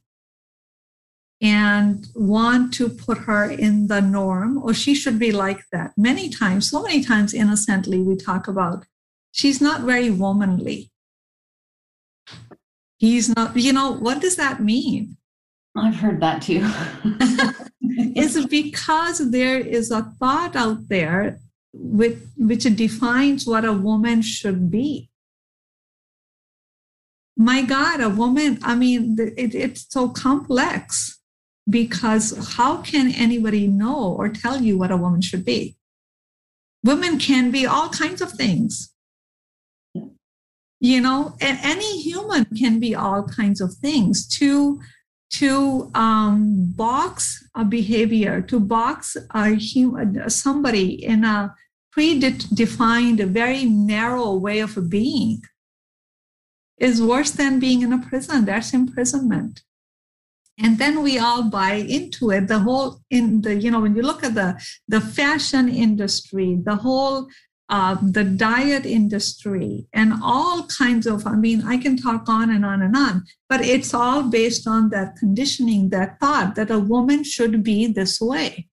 and 1.41 2.07
want 2.15 2.73
to 2.73 2.89
put 2.89 3.19
her 3.19 3.49
in 3.49 3.87
the 3.87 4.01
norm, 4.01 4.57
or 4.57 4.73
she 4.73 4.95
should 4.95 5.19
be 5.19 5.31
like 5.31 5.61
that. 5.71 5.91
Many 5.97 6.29
times, 6.29 6.69
so 6.69 6.81
many 6.81 7.03
times 7.03 7.33
innocently, 7.33 7.99
we 8.01 8.15
talk 8.15 8.47
about 8.47 8.85
she's 9.31 9.61
not 9.61 9.81
very 9.81 10.09
womanly. 10.09 10.91
He's 12.97 13.35
not, 13.35 13.55
you 13.57 13.73
know, 13.73 13.91
what 13.91 14.21
does 14.21 14.37
that 14.37 14.63
mean? 14.63 15.17
I've 15.77 15.95
heard 15.95 16.21
that 16.21 16.41
too. 16.41 16.61
it's 17.81 18.45
because 18.45 19.29
there 19.29 19.59
is 19.59 19.91
a 19.91 20.03
thought 20.19 20.55
out 20.55 20.87
there 20.87 21.39
which, 21.77 22.17
which 22.37 22.63
defines 22.75 23.45
what 23.45 23.65
a 23.65 23.73
woman 23.73 24.21
should 24.21 24.71
be. 24.71 25.09
My 27.37 27.61
God, 27.61 27.99
a 27.99 28.09
woman, 28.09 28.59
I 28.63 28.75
mean, 28.75 29.17
it, 29.19 29.53
it's 29.53 29.85
so 29.89 30.07
complex 30.09 31.19
because 31.69 32.55
how 32.55 32.77
can 32.77 33.13
anybody 33.13 33.67
know 33.67 34.13
or 34.13 34.29
tell 34.29 34.61
you 34.61 34.77
what 34.77 34.91
a 34.91 34.97
woman 34.97 35.21
should 35.21 35.43
be? 35.43 35.75
Women 36.83 37.19
can 37.19 37.51
be 37.51 37.65
all 37.65 37.89
kinds 37.89 38.21
of 38.21 38.31
things. 38.31 38.93
You 40.79 41.01
know, 41.01 41.35
any 41.41 42.01
human 42.01 42.45
can 42.45 42.79
be 42.79 42.93
all 42.93 43.23
kinds 43.23 43.59
of 43.59 43.73
things. 43.73 44.27
To 44.37 44.79
to 45.31 45.91
um, 45.95 46.71
box 46.75 47.45
a 47.55 47.65
behavior, 47.65 48.41
to 48.41 48.59
box 48.59 49.17
a 49.31 49.49
human, 49.55 50.29
somebody 50.29 51.03
in 51.03 51.25
a 51.25 51.53
predefined, 51.95 53.19
a 53.19 53.25
very 53.25 53.65
narrow 53.65 54.33
way 54.33 54.59
of 54.59 54.89
being 54.89 55.41
is 56.77 57.01
worse 57.01 57.31
than 57.31 57.59
being 57.59 57.81
in 57.81 57.93
a 57.93 57.99
prison. 57.99 58.45
That's 58.45 58.73
imprisonment. 58.73 59.61
And 60.57 60.77
then 60.77 61.03
we 61.03 61.17
all 61.19 61.49
buy 61.49 61.73
into 61.73 62.31
it. 62.31 62.47
The 62.47 62.59
whole 62.59 63.01
in 63.09 63.41
the, 63.41 63.55
you 63.55 63.71
know, 63.71 63.81
when 63.81 63.95
you 63.95 64.01
look 64.01 64.23
at 64.23 64.35
the 64.35 64.61
the 64.87 65.01
fashion 65.01 65.67
industry, 65.69 66.57
the 66.63 66.77
whole 66.77 67.27
uh, 67.69 67.97
the 68.01 68.23
diet 68.23 68.85
industry 68.85 69.87
and 69.91 70.13
all 70.21 70.67
kinds 70.67 71.07
of 71.07 71.25
i 71.25 71.35
mean 71.35 71.63
i 71.65 71.77
can 71.77 71.97
talk 71.97 72.29
on 72.29 72.51
and 72.51 72.63
on 72.63 72.83
and 72.83 72.95
on 72.95 73.23
but 73.49 73.59
it's 73.61 73.91
all 73.91 74.21
based 74.21 74.67
on 74.67 74.89
that 74.89 75.15
conditioning 75.15 75.89
that 75.89 76.19
thought 76.19 76.53
that 76.53 76.69
a 76.69 76.77
woman 76.77 77.23
should 77.23 77.63
be 77.63 77.87
this 77.87 78.21
way 78.21 78.67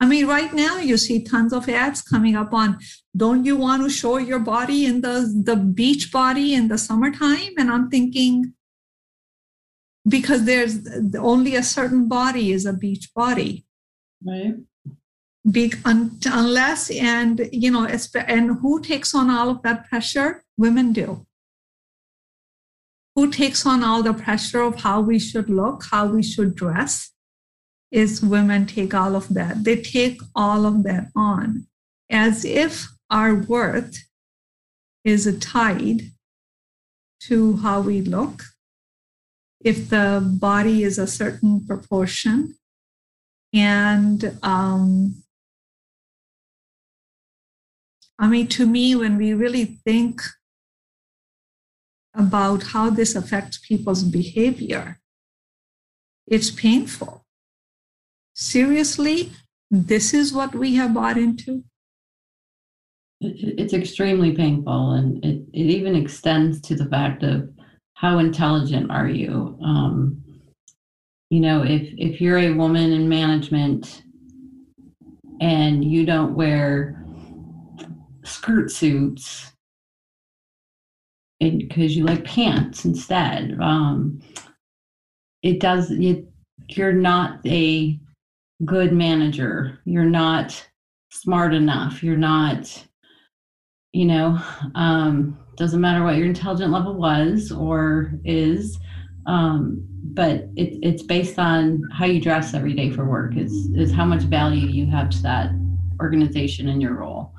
I 0.00 0.06
mean, 0.06 0.26
right 0.26 0.52
now 0.54 0.78
you 0.78 0.96
see 0.96 1.22
tons 1.22 1.52
of 1.52 1.68
ads 1.68 2.00
coming 2.00 2.34
up 2.34 2.54
on 2.54 2.78
don't 3.14 3.44
you 3.44 3.56
want 3.56 3.82
to 3.82 3.90
show 3.90 4.16
your 4.16 4.38
body 4.38 4.86
in 4.86 5.02
the, 5.02 5.42
the 5.44 5.56
beach 5.56 6.10
body 6.10 6.54
in 6.54 6.68
the 6.68 6.78
summertime? 6.78 7.52
And 7.58 7.70
I'm 7.70 7.90
thinking, 7.90 8.54
because 10.08 10.44
there's 10.44 10.78
only 11.18 11.54
a 11.54 11.62
certain 11.62 12.08
body 12.08 12.52
is 12.52 12.64
a 12.64 12.72
beach 12.72 13.12
body. 13.14 13.66
Right. 14.24 14.54
Be, 15.50 15.72
un, 15.84 16.18
unless, 16.26 16.90
and, 16.90 17.48
you 17.52 17.70
know, 17.70 17.86
and 18.14 18.58
who 18.60 18.80
takes 18.80 19.14
on 19.14 19.30
all 19.30 19.50
of 19.50 19.62
that 19.62 19.88
pressure? 19.88 20.44
Women 20.56 20.92
do. 20.92 21.26
Who 23.16 23.30
takes 23.30 23.66
on 23.66 23.82
all 23.82 24.02
the 24.02 24.14
pressure 24.14 24.60
of 24.60 24.80
how 24.80 25.00
we 25.00 25.18
should 25.18 25.50
look, 25.50 25.84
how 25.90 26.06
we 26.06 26.22
should 26.22 26.54
dress? 26.54 27.10
Is 27.90 28.22
women 28.22 28.66
take 28.66 28.94
all 28.94 29.16
of 29.16 29.28
that. 29.34 29.64
They 29.64 29.80
take 29.80 30.20
all 30.34 30.66
of 30.66 30.82
that 30.84 31.10
on 31.16 31.66
as 32.08 32.44
if 32.44 32.88
our 33.10 33.34
worth 33.34 33.96
is 35.04 35.38
tied 35.40 36.12
to 37.20 37.56
how 37.58 37.80
we 37.80 38.00
look, 38.00 38.42
if 39.60 39.90
the 39.90 40.22
body 40.40 40.82
is 40.82 40.98
a 40.98 41.06
certain 41.06 41.66
proportion 41.66 42.54
and 43.52 44.38
um, 44.42 45.22
I 48.18 48.28
mean, 48.28 48.48
to 48.48 48.66
me, 48.66 48.94
when 48.94 49.16
we 49.16 49.32
really 49.32 49.64
think 49.64 50.20
about 52.14 52.64
how 52.64 52.90
this 52.90 53.14
affects 53.14 53.58
people's 53.58 54.04
behavior, 54.04 55.00
it's 56.26 56.50
painful. 56.50 57.19
Seriously, 58.40 59.30
this 59.70 60.14
is 60.14 60.32
what 60.32 60.54
we 60.54 60.74
have 60.76 60.94
bought 60.94 61.18
into? 61.18 61.62
It's 63.20 63.74
extremely 63.74 64.32
painful, 64.34 64.92
and 64.92 65.22
it, 65.22 65.42
it 65.52 65.66
even 65.66 65.94
extends 65.94 66.58
to 66.62 66.74
the 66.74 66.86
fact 66.86 67.22
of 67.22 67.50
how 67.92 68.18
intelligent 68.18 68.90
are 68.90 69.06
you? 69.06 69.58
Um, 69.62 70.24
you 71.28 71.40
know, 71.40 71.62
if 71.62 71.92
if 71.98 72.18
you're 72.18 72.38
a 72.38 72.52
woman 72.52 72.92
in 72.92 73.10
management 73.10 74.04
and 75.42 75.84
you 75.84 76.06
don't 76.06 76.34
wear 76.34 77.04
skirt 78.24 78.70
suits 78.70 79.52
and 81.42 81.58
because 81.58 81.94
you 81.94 82.06
like 82.06 82.24
pants 82.24 82.86
instead, 82.86 83.58
um, 83.60 84.22
it 85.42 85.60
does. 85.60 85.90
You, 85.90 86.26
you're 86.68 86.94
not 86.94 87.46
a 87.46 88.00
good 88.64 88.92
manager. 88.92 89.78
You're 89.84 90.04
not 90.04 90.66
smart 91.10 91.54
enough. 91.54 92.02
You're 92.02 92.16
not, 92.16 92.86
you 93.92 94.04
know, 94.04 94.38
um, 94.74 95.38
doesn't 95.56 95.80
matter 95.80 96.04
what 96.04 96.16
your 96.16 96.26
intelligent 96.26 96.72
level 96.72 96.94
was 96.94 97.52
or 97.52 98.12
is. 98.24 98.78
Um, 99.26 99.86
but 100.12 100.48
it, 100.56 100.78
it's 100.82 101.02
based 101.02 101.38
on 101.38 101.82
how 101.92 102.06
you 102.06 102.20
dress 102.20 102.54
every 102.54 102.74
day 102.74 102.90
for 102.90 103.04
work 103.04 103.36
is, 103.36 103.52
is 103.74 103.92
how 103.92 104.04
much 104.04 104.22
value 104.22 104.66
you 104.66 104.86
have 104.86 105.10
to 105.10 105.22
that 105.22 105.50
organization 106.00 106.68
and 106.68 106.80
your 106.80 106.94
role. 106.94 107.32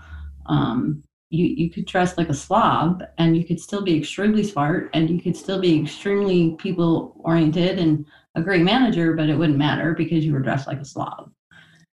Um, 0.46 1.04
you, 1.30 1.46
you 1.46 1.70
could 1.70 1.86
dress 1.86 2.18
like 2.18 2.30
a 2.30 2.34
slob 2.34 3.04
and 3.18 3.38
you 3.38 3.46
could 3.46 3.60
still 3.60 3.82
be 3.82 3.98
extremely 3.98 4.44
smart 4.44 4.90
and 4.94 5.10
you 5.10 5.22
could 5.22 5.36
still 5.36 5.60
be 5.60 5.82
extremely 5.82 6.56
people 6.60 7.16
oriented 7.24 7.80
and 7.80 8.06
a 8.36 8.42
great 8.42 8.64
manager, 8.64 9.14
but 9.14 9.30
it 9.30 9.36
wouldn't 9.36 9.58
matter 9.58 9.94
because 9.94 10.26
you 10.26 10.34
were 10.34 10.40
dressed 10.40 10.68
like 10.68 10.80
a 10.80 10.86
slob. 10.86 11.32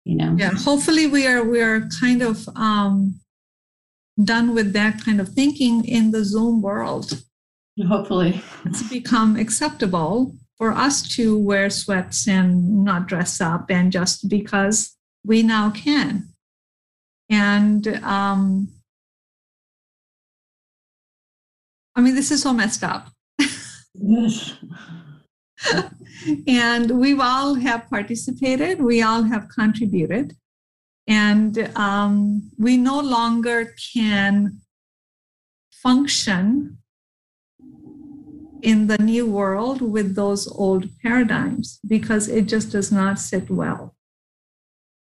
You 0.06 0.16
know? 0.16 0.36
Yeah. 0.38 0.52
Hopefully 0.52 1.08
we 1.08 1.28
are 1.28 1.44
we 1.44 1.62
are 1.62 1.88
kind 2.00 2.22
of 2.22 2.48
um 2.56 3.20
done 4.22 4.54
with 4.54 4.74
that 4.74 5.04
kind 5.04 5.20
of 5.22 5.30
thinking 5.30 5.86
in 5.86 6.12
the 6.12 6.24
Zoom 6.24 6.62
world. 6.62 7.24
Hopefully. 7.88 8.42
It's 8.66 8.88
become 8.90 9.36
acceptable 9.36 10.36
for 10.58 10.72
us 10.72 11.08
to 11.16 11.38
wear 11.38 11.70
sweats 11.70 12.28
and 12.28 12.84
not 12.84 13.08
dress 13.08 13.42
up 13.42 13.72
and 13.72 13.92
just 13.92 14.30
because 14.30 14.96
we 15.26 15.42
now 15.42 15.72
can. 15.72 16.30
And 17.30 17.88
um 18.04 18.70
I 21.96 22.02
mean, 22.02 22.16
this 22.16 22.32
is 22.32 22.42
so 22.42 22.54
messed 22.54 22.84
up. 22.84 23.10
Yes. 23.94 24.56
And 26.48 27.00
we 27.00 27.20
all 27.20 27.56
have 27.56 27.90
participated, 27.90 28.82
we 28.82 29.02
all 29.02 29.24
have 29.24 29.50
contributed, 29.50 30.36
and 31.08 31.70
um, 31.76 32.50
we 32.58 32.78
no 32.78 33.00
longer 33.00 33.74
can 33.94 34.60
function 35.72 36.78
in 38.62 38.88
the 38.88 38.98
new 38.98 39.30
world 39.30 39.82
with 39.82 40.16
those 40.16 40.48
old 40.48 40.88
paradigms 41.02 41.80
because 41.86 42.30
it 42.30 42.46
just 42.48 42.72
does 42.72 42.92
not 42.92 43.20
sit 43.20 43.50
well. 43.50 43.94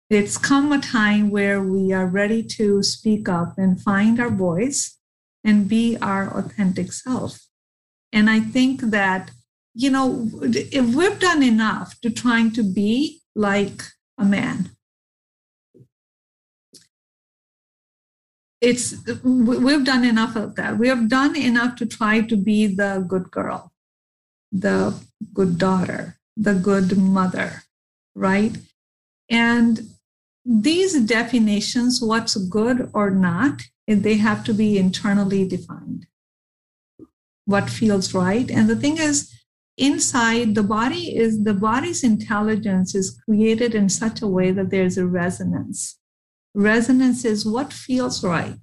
It's 0.10 0.38
come 0.38 0.74
a 0.74 0.80
time 0.80 1.30
where 1.30 1.62
we 1.62 1.94
are 1.94 2.08
ready 2.08 2.44
to 2.58 2.84
speak 2.84 3.30
up 3.30 3.58
and 3.58 3.80
find 3.80 4.20
our 4.20 4.32
voice 4.32 4.98
and 5.44 5.70
be 5.70 5.96
our 6.02 6.36
authentic 6.38 6.92
self. 6.92 7.40
And 8.12 8.30
I 8.30 8.40
think 8.40 8.82
that 8.82 9.32
you 9.74 9.90
know, 9.90 10.30
if 10.42 10.96
we've 10.96 11.20
done 11.20 11.44
enough 11.44 12.00
to 12.02 12.10
trying 12.10 12.52
to 12.52 12.64
be 12.64 13.22
like 13.36 13.84
a 14.18 14.26
man, 14.26 14.72
it's 18.60 18.96
we've 19.24 19.84
done 19.84 20.04
enough 20.04 20.36
of 20.36 20.56
that. 20.56 20.78
We 20.78 20.88
have 20.88 21.10
done 21.10 21.36
enough 21.36 21.76
to 21.78 21.86
try 21.86 22.22
to 22.22 22.38
be 22.38 22.68
the 22.68 23.04
good 23.08 23.32
girl, 23.32 23.72
the 24.52 24.94
good 25.34 25.58
daughter, 25.58 26.18
the 26.38 26.54
good 26.54 26.98
mother, 26.98 27.64
right? 28.14 28.56
And 29.30 29.90
these 30.46 31.00
definitions, 31.02 32.02
what's 32.02 32.36
good 32.36 32.90
or 32.94 33.10
not, 33.10 33.62
eh, 33.88 33.96
they 33.96 34.18
have 34.18 34.44
to 34.46 34.54
be 34.54 34.78
internally 34.78 35.48
defined. 35.48 36.08
What 37.46 37.70
feels 37.70 38.14
right. 38.14 38.50
And 38.50 38.70
the 38.70 38.76
thing 38.76 38.98
is, 38.98 39.34
inside 39.82 40.56
the 40.56 40.64
body 40.64 41.18
is 41.18 41.44
the 41.44 41.54
body's 41.54 42.04
intelligence 42.04 42.96
is 42.96 43.20
created 43.26 43.76
in 43.76 43.90
such 43.90 44.22
a 44.22 44.28
way 44.28 44.52
that 44.52 44.70
there's 44.70 44.98
a 44.98 45.06
resonance. 45.06 46.00
Resonance 46.54 47.26
is 47.26 47.46
what 47.46 47.74
feels 47.74 48.24
right. 48.24 48.60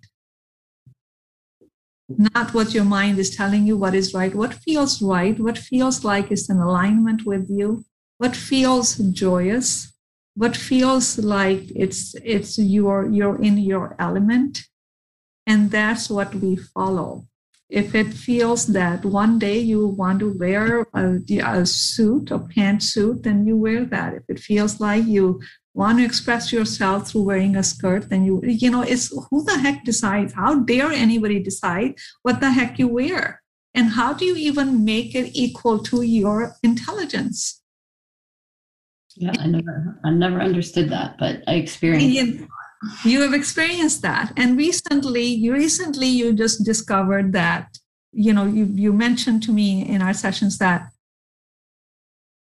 Not 2.09 2.55
what 2.55 2.73
your 2.73 2.85
mind 2.85 3.19
is 3.19 3.35
telling 3.35 3.67
you 3.67 3.77
what 3.77 3.95
is 3.95 4.15
right. 4.15 4.35
What 4.35 4.55
feels 4.55 5.03
right 5.03 5.39
what 5.39 5.59
feels 5.59 6.05
like 6.05 6.33
is 6.33 6.49
in 6.49 6.59
alignment 6.59 7.27
with 7.27 7.51
you. 7.51 7.85
What 8.19 8.35
feels 8.35 8.97
joyous 8.97 9.93
what 10.39 10.57
feels 10.57 11.19
like 11.19 11.65
it's 11.75 12.15
it's 12.23 12.59
your 12.59 13.09
you're 13.11 13.43
in 13.43 13.59
your 13.59 13.97
element. 13.99 14.69
And 15.49 15.73
that's 15.73 16.09
what 16.09 16.33
we 16.33 16.55
follow 16.55 17.27
if 17.69 17.95
it 17.95 18.15
feels 18.15 18.67
that 18.69 19.05
one 19.05 19.39
day 19.39 19.59
you 19.59 19.87
want 19.87 20.21
to 20.21 20.33
wear 20.39 20.87
a, 20.95 21.21
a 21.45 21.67
suit, 21.67 22.31
a 22.31 22.39
pantsuit, 22.39 23.23
then 23.25 23.47
you 23.47 23.57
wear 23.57 23.85
that. 23.85 24.15
If 24.15 24.23
it 24.29 24.41
feels 24.41 24.81
like 24.81 25.05
you 25.05 25.41
want 25.75 25.99
to 25.99 26.05
express 26.05 26.51
yourself 26.51 27.11
through 27.11 27.23
wearing 27.23 27.57
a 27.57 27.63
skirt, 27.63 28.09
then 28.09 28.25
you, 28.25 28.41
you 28.43 28.71
know, 28.71 28.83
it's 28.83 29.13
who 29.31 29.45
the 29.45 29.59
heck 29.59 29.85
decides? 29.85 30.33
How 30.33 30.61
dare 30.61 30.91
anybody 30.91 31.43
decide 31.43 31.95
what 32.23 32.41
the 32.41 32.51
heck 32.51 32.79
you 32.79 32.89
wear? 32.89 33.43
And 33.75 33.91
how 33.91 34.15
do 34.15 34.25
you 34.25 34.35
even 34.35 34.85
make 34.85 35.15
it 35.15 35.31
equal 35.35 35.79
to 35.85 36.03
your 36.03 36.57
intelligence? 36.63 37.63
Yeah, 39.15 39.33
I 39.39 39.47
never, 39.47 40.01
I 40.05 40.11
never 40.11 40.41
understood 40.41 40.89
that, 40.91 41.19
but 41.19 41.43
I 41.47 41.55
experienced 41.55 42.45
you 43.05 43.21
have 43.23 43.35
experienced 43.35 44.03
that. 44.03 44.33
And 44.37 44.57
recently 44.57 45.25
you 45.25 45.53
recently 45.53 46.07
you 46.07 46.33
just 46.33 46.65
discovered 46.65 47.33
that 47.33 47.79
you 48.13 48.33
know 48.33 48.47
you, 48.47 48.65
you 48.75 48.93
mentioned 48.93 49.43
to 49.45 49.53
me 49.53 49.87
in 49.87 50.03
our 50.03 50.15
sessions 50.15 50.59
that 50.59 50.91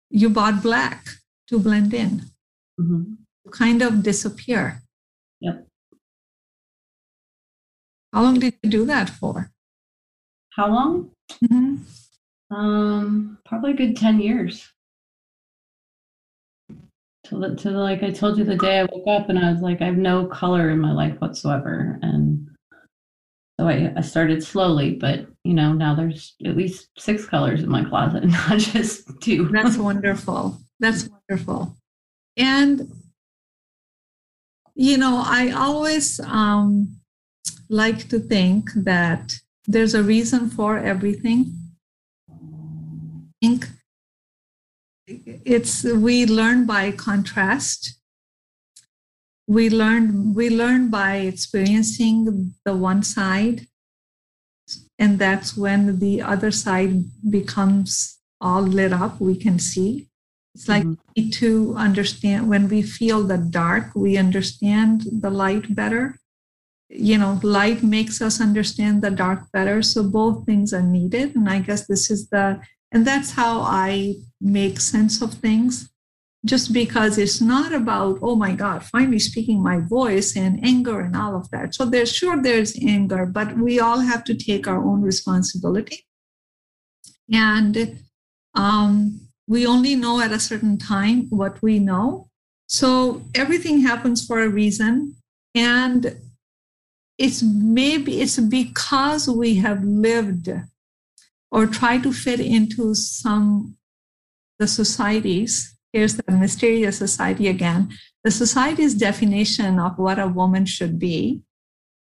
you 0.09 0.29
bought 0.29 0.61
black 0.61 1.05
to 1.47 1.59
blend 1.59 1.93
in. 1.93 2.23
Mm-hmm. 2.79 3.13
to 3.45 3.51
kind 3.51 3.81
of 3.81 4.03
disappear. 4.03 4.83
Yep. 5.41 5.67
How 8.13 8.21
long 8.21 8.39
did 8.39 8.53
you 8.61 8.69
do 8.69 8.85
that 8.85 9.09
for? 9.09 9.49
How 10.51 10.67
long? 10.67 11.11
Mm-hmm. 11.43 12.55
um 12.55 13.37
probably 13.45 13.71
a 13.71 13.75
good 13.75 13.97
10 13.97 14.21
years 14.21 14.71
to, 17.29 17.55
to 17.55 17.71
like 17.71 18.03
I 18.03 18.11
told 18.11 18.37
you 18.37 18.43
the 18.43 18.55
day 18.55 18.79
I 18.79 18.83
woke 18.83 19.07
up 19.07 19.29
and 19.29 19.39
I 19.39 19.51
was 19.51 19.61
like, 19.61 19.81
I 19.81 19.85
have 19.85 19.97
no 19.97 20.25
color 20.25 20.69
in 20.69 20.79
my 20.79 20.91
life 20.91 21.19
whatsoever. 21.19 21.99
And 22.01 22.49
so 23.59 23.67
I, 23.67 23.93
I 23.95 24.01
started 24.01 24.43
slowly, 24.43 24.93
but 24.93 25.27
you 25.43 25.53
know, 25.53 25.73
now 25.73 25.95
there's 25.95 26.35
at 26.45 26.57
least 26.57 26.89
six 26.97 27.25
colors 27.25 27.63
in 27.63 27.69
my 27.69 27.83
closet, 27.83 28.23
not 28.25 28.59
just 28.59 29.09
two. 29.21 29.49
That's 29.49 29.77
wonderful. 29.77 30.57
That's 30.79 31.09
wonderful. 31.09 31.75
And 32.35 32.91
you 34.75 34.97
know, 34.97 35.23
I 35.25 35.51
always 35.51 36.19
um, 36.19 36.97
like 37.67 38.09
to 38.09 38.19
think 38.19 38.69
that 38.75 39.33
there's 39.65 39.95
a 39.95 40.03
reason 40.03 40.49
for 40.49 40.77
everything. 40.77 41.53
Think 43.41 43.67
it's 45.07 45.83
we 45.83 46.25
learn 46.25 46.65
by 46.65 46.91
contrast. 46.91 47.97
We 49.47 49.69
learn 49.69 50.33
we 50.33 50.49
learn 50.49 50.89
by 50.89 51.17
experiencing 51.17 52.53
the 52.65 52.75
one 52.75 53.03
side 53.03 53.67
and 54.99 55.17
that's 55.19 55.55
when 55.55 55.99
the 55.99 56.21
other 56.21 56.51
side 56.51 57.05
becomes 57.29 58.19
all 58.41 58.61
lit 58.61 58.91
up 58.91 59.21
we 59.21 59.37
can 59.37 59.59
see. 59.59 60.09
It's 60.53 60.67
like 60.67 60.83
mm-hmm. 60.83 61.29
to 61.29 61.75
understand 61.77 62.49
when 62.49 62.67
we 62.67 62.81
feel 62.81 63.23
the 63.23 63.37
dark 63.37 63.95
we 63.95 64.17
understand 64.17 65.03
the 65.21 65.29
light 65.29 65.73
better. 65.73 66.19
You 66.89 67.17
know 67.17 67.39
light 67.43 67.83
makes 67.83 68.21
us 68.21 68.41
understand 68.41 69.01
the 69.01 69.11
dark 69.11 69.51
better 69.53 69.81
so 69.81 70.03
both 70.03 70.45
things 70.45 70.73
are 70.73 70.81
needed 70.81 71.35
and 71.35 71.49
i 71.49 71.59
guess 71.59 71.85
this 71.85 72.09
is 72.09 72.29
the 72.29 72.61
And 72.91 73.05
that's 73.05 73.31
how 73.31 73.61
I 73.61 74.15
make 74.41 74.79
sense 74.79 75.21
of 75.21 75.33
things. 75.33 75.89
Just 76.45 76.71
because 76.71 77.17
it's 77.17 77.41
not 77.41 77.73
about, 77.73 78.19
oh 78.21 78.35
my 78.35 78.53
God, 78.53 78.83
finally 78.83 79.19
speaking 79.19 79.61
my 79.61 79.79
voice 79.79 80.35
and 80.37 80.63
anger 80.63 80.99
and 81.01 81.15
all 81.15 81.35
of 81.35 81.49
that. 81.49 81.73
So 81.73 81.83
there's 81.85 82.13
sure 82.13 82.41
there's 82.41 82.77
anger, 82.81 83.25
but 83.25 83.57
we 83.57 83.79
all 83.79 83.99
have 83.99 84.23
to 84.25 84.35
take 84.35 84.67
our 84.67 84.81
own 84.81 85.01
responsibility. 85.01 86.05
And 87.31 87.99
um, 88.53 89.19
we 89.47 89.65
only 89.65 89.95
know 89.95 90.21
at 90.21 90.31
a 90.31 90.39
certain 90.39 90.77
time 90.77 91.27
what 91.29 91.61
we 91.61 91.79
know. 91.79 92.29
So 92.67 93.23
everything 93.33 93.81
happens 93.81 94.25
for 94.25 94.41
a 94.41 94.49
reason. 94.49 95.15
And 95.55 96.17
it's 97.17 97.41
maybe 97.41 98.21
it's 98.21 98.39
because 98.39 99.27
we 99.27 99.55
have 99.55 99.83
lived 99.83 100.49
or 101.51 101.65
try 101.65 101.97
to 101.97 102.13
fit 102.13 102.39
into 102.39 102.93
some 102.93 103.76
the 104.59 104.67
societies 104.67 105.75
here's 105.93 106.17
the 106.17 106.31
mysterious 106.31 106.97
society 106.97 107.47
again 107.47 107.89
the 108.23 108.31
society's 108.31 108.93
definition 108.93 109.79
of 109.79 109.97
what 109.97 110.19
a 110.19 110.27
woman 110.27 110.65
should 110.65 110.99
be 110.99 111.41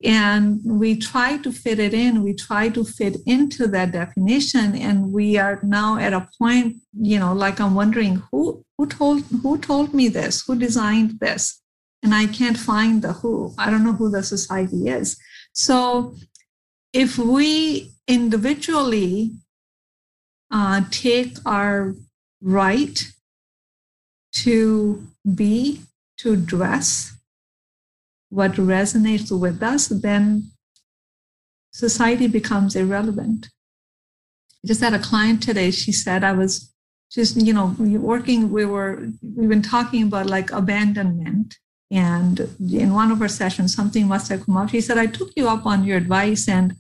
and 0.03 0.61
we 0.65 0.97
try 0.97 1.39
to 1.39 1.51
fit 1.51 1.79
it 1.79 1.95
in 1.95 2.23
we 2.23 2.35
try 2.35 2.69
to 2.69 2.85
fit 2.85 3.17
into 3.27 3.67
that 3.67 3.93
definition 3.93 4.77
and 4.77 5.13
we 5.13 5.39
are 5.39 5.61
now 5.63 5.99
at 5.99 6.13
a 6.13 6.29
point 6.39 6.77
you 7.01 7.19
know 7.19 7.33
like 7.33 7.61
i'm 7.61 7.75
wondering 7.75 8.23
who 8.31 8.65
who 8.77 8.87
told 8.87 9.23
who 9.43 9.57
told 9.59 9.95
me 9.95 10.09
this 10.09 10.45
who 10.47 10.55
designed 10.57 11.19
this 11.21 11.63
and 12.05 12.15
I 12.15 12.27
can't 12.27 12.59
find 12.59 13.01
the 13.01 13.15
who. 13.15 13.55
I 13.57 13.71
don't 13.71 13.83
know 13.83 13.95
who 13.95 14.11
the 14.11 14.23
society 14.23 14.89
is. 14.89 15.17
So 15.55 16.15
if 16.93 17.17
we 17.17 17.93
individually 18.07 19.33
uh, 20.51 20.83
take 20.91 21.39
our 21.47 21.95
right 22.45 23.03
to 24.35 25.07
be, 25.35 25.81
to 26.19 26.37
dress 26.37 27.17
what 28.29 28.53
resonates 28.53 29.37
with 29.37 29.63
us, 29.63 29.89
then 29.89 30.51
society 31.73 32.27
becomes 32.29 32.77
irrelevant. 32.77 33.49
I 34.63 34.69
just 34.69 34.81
had 34.81 34.95
a 34.95 34.99
client 34.99 35.43
today. 35.43 35.71
She 35.71 35.93
said 35.93 36.23
I 36.23 36.33
was 36.33 36.73
just, 37.11 37.37
you 37.37 37.53
know, 37.53 37.75
working, 37.79 38.51
we 38.51 38.65
were, 38.65 39.09
we've 39.23 39.49
been 39.49 39.63
talking 39.63 40.05
about 40.05 40.27
like 40.27 40.51
abandonment 40.51 41.57
and 41.91 42.41
in 42.73 42.93
one 42.93 43.13
of 43.13 43.23
our 43.23 43.29
sessions, 43.29 43.75
something 43.75 44.09
must 44.09 44.29
have 44.29 44.45
come 44.45 44.57
up. 44.57 44.71
She 44.71 44.81
said, 44.81 44.99
I 44.99 45.07
took 45.07 45.31
you 45.37 45.49
up 45.49 45.65
on 45.65 45.85
your 45.85 45.97
advice. 45.97 46.49
And, 46.49 46.75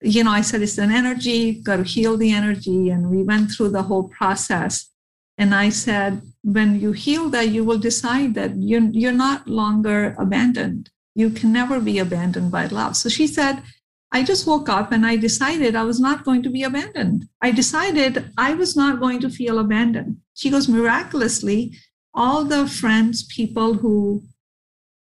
you 0.00 0.22
know, 0.24 0.30
I 0.30 0.42
said, 0.42 0.62
it's 0.62 0.78
an 0.78 0.90
energy, 0.90 1.54
got 1.54 1.76
to 1.76 1.82
heal 1.82 2.16
the 2.16 2.32
energy. 2.32 2.90
And 2.90 3.10
we 3.10 3.22
went 3.22 3.50
through 3.50 3.70
the 3.70 3.82
whole 3.82 4.08
process. 4.08 4.90
And 5.36 5.54
I 5.54 5.68
said, 5.70 6.22
when 6.42 6.80
you 6.80 6.92
heal 6.92 7.28
that, 7.30 7.48
you 7.48 7.64
will 7.64 7.78
decide 7.78 8.34
that 8.34 8.56
you're, 8.56 8.88
you're 8.92 9.12
not 9.12 9.48
longer 9.48 10.14
abandoned. 10.18 10.90
You 11.14 11.30
can 11.30 11.52
never 11.52 11.80
be 11.80 11.98
abandoned 11.98 12.50
by 12.50 12.66
love. 12.66 12.96
So 12.96 13.08
she 13.08 13.26
said, 13.26 13.62
I 14.10 14.22
just 14.22 14.46
woke 14.46 14.68
up 14.68 14.90
and 14.90 15.04
I 15.04 15.16
decided 15.16 15.76
I 15.76 15.84
was 15.84 16.00
not 16.00 16.24
going 16.24 16.42
to 16.42 16.50
be 16.50 16.62
abandoned. 16.62 17.28
I 17.42 17.50
decided 17.50 18.30
I 18.38 18.54
was 18.54 18.74
not 18.74 19.00
going 19.00 19.20
to 19.20 19.30
feel 19.30 19.58
abandoned. 19.58 20.18
She 20.34 20.48
goes, 20.48 20.68
miraculously, 20.68 21.76
all 22.14 22.44
the 22.44 22.66
friends, 22.66 23.24
people 23.26 23.74
who 23.74 24.24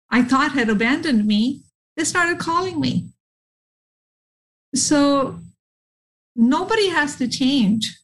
I 0.09 0.23
thought 0.23 0.53
had 0.53 0.69
abandoned 0.69 1.25
me, 1.25 1.63
they 1.97 2.03
started 2.03 2.39
calling 2.39 2.79
me. 2.79 3.09
So 4.75 5.39
nobody 6.35 6.89
has 6.89 7.15
to 7.17 7.27
change 7.27 7.97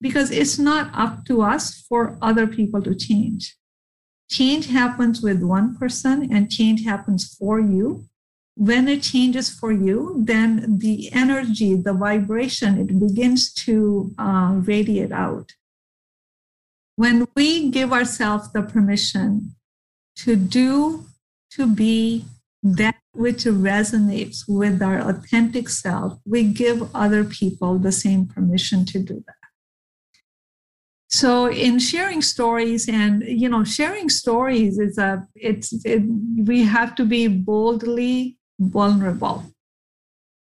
because 0.00 0.30
it's 0.30 0.58
not 0.58 0.90
up 0.94 1.24
to 1.26 1.42
us 1.42 1.84
for 1.88 2.18
other 2.20 2.46
people 2.46 2.82
to 2.82 2.94
change. 2.94 3.56
Change 4.30 4.66
happens 4.66 5.22
with 5.22 5.42
one 5.42 5.76
person 5.76 6.34
and 6.34 6.50
change 6.50 6.84
happens 6.84 7.34
for 7.34 7.60
you. 7.60 8.06
When 8.56 8.88
it 8.88 9.02
changes 9.02 9.50
for 9.50 9.72
you, 9.72 10.14
then 10.18 10.78
the 10.78 11.12
energy, 11.12 11.74
the 11.74 11.92
vibration, 11.92 12.78
it 12.78 12.98
begins 12.98 13.52
to 13.64 14.14
uh, 14.18 14.60
radiate 14.62 15.12
out 15.12 15.52
when 16.96 17.26
we 17.34 17.70
give 17.70 17.92
ourselves 17.92 18.52
the 18.52 18.62
permission 18.62 19.54
to 20.16 20.36
do, 20.36 21.06
to 21.50 21.66
be 21.66 22.24
that 22.62 22.96
which 23.14 23.44
resonates 23.44 24.44
with 24.48 24.82
our 24.82 24.98
authentic 24.98 25.68
self, 25.68 26.18
we 26.26 26.44
give 26.44 26.94
other 26.94 27.24
people 27.24 27.78
the 27.78 27.92
same 27.92 28.26
permission 28.26 28.84
to 28.86 28.98
do 28.98 29.22
that. 29.26 29.36
So 31.08 31.46
in 31.46 31.78
sharing 31.78 32.22
stories 32.22 32.88
and 32.88 33.22
you 33.22 33.48
know 33.48 33.62
sharing 33.62 34.08
stories 34.08 34.78
is 34.78 34.98
a 34.98 35.26
it's 35.36 35.72
it, 35.84 36.02
we 36.36 36.64
have 36.64 36.96
to 36.96 37.04
be 37.04 37.28
boldly 37.28 38.36
vulnerable 38.58 39.44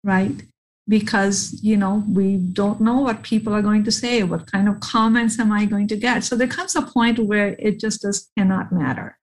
right? 0.03 0.43
Because 0.87 1.59
you 1.63 1.77
know 1.77 2.03
we 2.07 2.37
don't 2.37 2.81
know 2.81 2.99
what 2.99 3.23
people 3.23 3.53
are 3.53 3.61
going 3.61 3.83
to 3.85 3.91
say 3.91 4.23
what 4.23 4.51
kind 4.51 4.67
of 4.67 4.79
comments 4.79 5.39
am 5.39 5.51
i 5.51 5.65
going 5.65 5.87
to 5.87 5.95
get? 5.95 6.23
So 6.23 6.35
there 6.35 6.47
comes 6.47 6.75
a 6.75 6.81
point 6.81 7.19
where 7.19 7.55
it 7.59 7.79
just 7.79 8.01
does 8.01 8.29
cannot 8.37 8.71
matter 8.71 9.17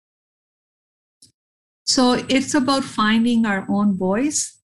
so 1.89 2.23
it's 2.29 2.53
about 2.53 2.85
finding 2.85 3.47
our 3.47 3.65
own 3.67 3.97
voice 3.97 4.59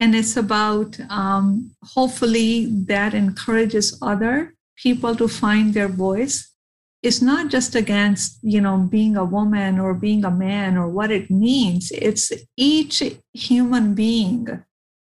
and 0.00 0.14
it's 0.14 0.34
about 0.34 0.98
um, 1.10 1.72
hopefully 1.84 2.66
that 2.86 3.12
encourages 3.12 3.98
other 4.00 4.54
people 4.76 5.14
to 5.14 5.28
find 5.28 5.74
their 5.74 5.88
voice. 5.88 6.50
It's 7.02 7.20
not 7.20 7.50
just 7.50 7.74
against 7.74 8.38
you 8.42 8.62
know 8.62 8.78
being 8.78 9.14
a 9.16 9.24
woman 9.24 9.78
or 9.78 9.92
being 9.92 10.24
a 10.24 10.30
man 10.30 10.78
or 10.78 10.88
what 10.88 11.10
it 11.10 11.30
means. 11.30 11.92
It's 11.92 12.32
each 12.56 13.02
human 13.34 13.94
being 13.94 14.64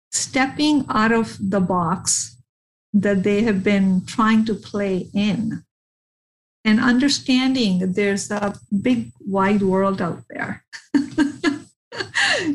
stepping 0.10 0.86
out 0.88 1.12
of 1.12 1.38
the 1.38 1.60
box 1.60 2.38
that 2.94 3.24
they 3.24 3.44
have 3.44 3.62
been 3.62 4.06
trying 4.06 4.46
to 4.46 4.56
play 4.56 5.10
in 5.14 5.64
and 6.64 6.80
understanding 6.80 7.80
that 7.80 7.96
there's 7.96 8.32
a 8.32 8.56
big 8.82 9.12
wide 9.20 9.62
world 9.62 10.02
out 10.02 10.24
there 10.30 10.64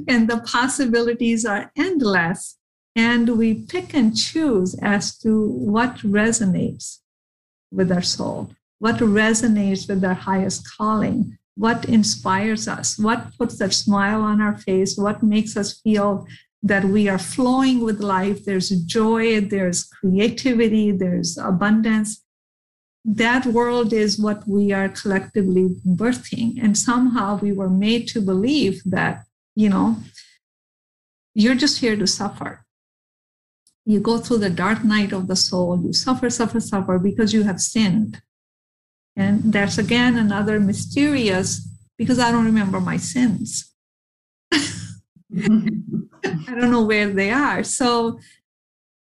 and 0.09 0.29
the 0.29 0.43
possibilities 0.47 1.45
are 1.45 1.71
endless 1.77 2.59
and 2.95 3.39
we 3.39 3.55
pick 3.55 3.95
and 3.95 4.17
choose 4.17 4.75
as 4.83 5.17
to 5.19 5.49
what 5.49 5.97
resonates 5.99 6.99
with 7.71 7.91
our 7.91 8.03
soul 8.03 8.51
what 8.79 8.97
resonates 8.97 9.89
with 9.89 10.05
our 10.05 10.15
highest 10.15 10.69
calling 10.77 11.39
what 11.55 11.85
inspires 11.87 12.69
us 12.69 12.99
what 12.99 13.37
puts 13.39 13.59
that 13.59 13.73
smile 13.73 14.23
on 14.23 14.41
our 14.41 14.57
face 14.59 14.97
what 14.97 15.23
makes 15.23 15.57
us 15.57 15.81
feel 15.81 16.27
that 16.63 16.85
we 16.85 17.09
are 17.09 17.19
flowing 17.19 17.81
with 17.81 18.01
life. 18.01 18.45
There's 18.45 18.71
joy, 18.71 19.41
there's 19.41 19.85
creativity, 19.85 20.93
there's 20.93 21.37
abundance. 21.37 22.23
That 23.05 23.47
world 23.47 23.93
is 23.93 24.19
what 24.19 24.47
we 24.47 24.73
are 24.73 24.89
collectively 24.89 25.71
birthing. 25.85 26.63
And 26.63 26.79
somehow 26.79 27.39
we 27.39 27.53
were 27.53 27.71
made 27.71 28.07
to 28.09 28.21
believe 28.21 28.81
that, 28.85 29.25
you 29.55 29.69
know, 29.69 29.97
you're 31.35 31.55
just 31.55 31.81
here 31.81 31.97
to 31.97 32.07
suffer. 32.07 32.65
You 33.85 34.01
go 34.01 34.19
through 34.19 34.38
the 34.38 34.51
dark 34.51 34.85
night 34.85 35.12
of 35.12 35.27
the 35.27 35.37
soul, 35.37 35.81
you 35.83 35.93
suffer, 35.93 36.31
suffer, 36.31 36.61
suffer 36.61 36.99
because 36.99 37.33
you 37.33 37.43
have 37.43 37.61
sinned. 37.61 38.23
And 39.17 39.53
that's 39.53 39.77
again 39.77 40.17
another 40.17 40.61
mysterious, 40.61 41.69
because 41.99 42.19
I 42.19 42.31
don't 42.31 42.47
remember 42.47 42.81
my 42.81 42.97
sins. 42.97 43.75
I 44.53 44.61
don't 45.35 46.71
know 46.71 46.85
where 46.85 47.11
they 47.11 47.31
are. 47.31 47.65
So, 47.65 48.21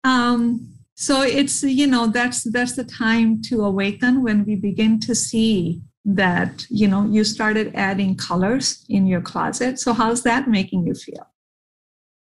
um, 0.03 0.69
so 0.95 1.21
it's 1.21 1.63
you 1.63 1.87
know 1.87 2.07
that's 2.07 2.43
that's 2.43 2.75
the 2.75 2.83
time 2.83 3.41
to 3.43 3.63
awaken 3.63 4.23
when 4.23 4.45
we 4.45 4.55
begin 4.55 4.99
to 5.01 5.15
see 5.15 5.81
that 6.15 6.65
you 6.69 6.87
know 6.87 7.05
you 7.05 7.23
started 7.23 7.71
adding 7.75 8.15
colors 8.15 8.83
in 8.89 9.05
your 9.05 9.21
closet. 9.21 9.79
So 9.79 9.93
how's 9.93 10.23
that 10.23 10.47
making 10.47 10.85
you 10.87 10.95
feel? 10.95 11.27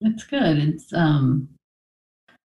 It's 0.01 0.25
good. 0.25 0.59
It's 0.59 0.93
um, 0.93 1.49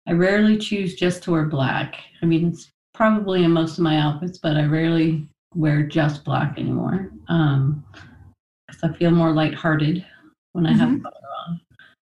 I 0.08 0.14
rarely 0.14 0.58
choose 0.58 0.96
just 0.96 1.24
to 1.24 1.32
wear 1.32 1.46
black. 1.46 1.96
I 2.22 2.26
mean, 2.26 2.48
it's 2.48 2.72
probably 2.94 3.44
in 3.44 3.52
most 3.52 3.78
of 3.78 3.84
my 3.84 3.98
outfits, 3.98 4.40
but 4.40 4.58
I 4.58 4.66
rarely 4.66 5.28
wear 5.54 5.84
just 5.84 6.26
black 6.26 6.58
anymore. 6.58 7.12
Um, 7.30 7.86
because 8.68 8.84
I 8.84 8.98
feel 8.98 9.12
more 9.12 9.32
lighthearted 9.32 10.06
when 10.54 10.66
I 10.66 10.74
mm-hmm. 10.74 11.04
have 11.04 11.14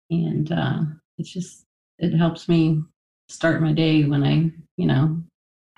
and 0.09 0.51
uh, 0.51 0.79
it's 1.17 1.31
just 1.31 1.63
it 1.99 2.13
helps 2.17 2.49
me 2.49 2.81
start 3.29 3.61
my 3.61 3.71
day 3.71 4.03
when 4.03 4.23
I 4.23 4.51
you 4.77 4.87
know 4.87 5.21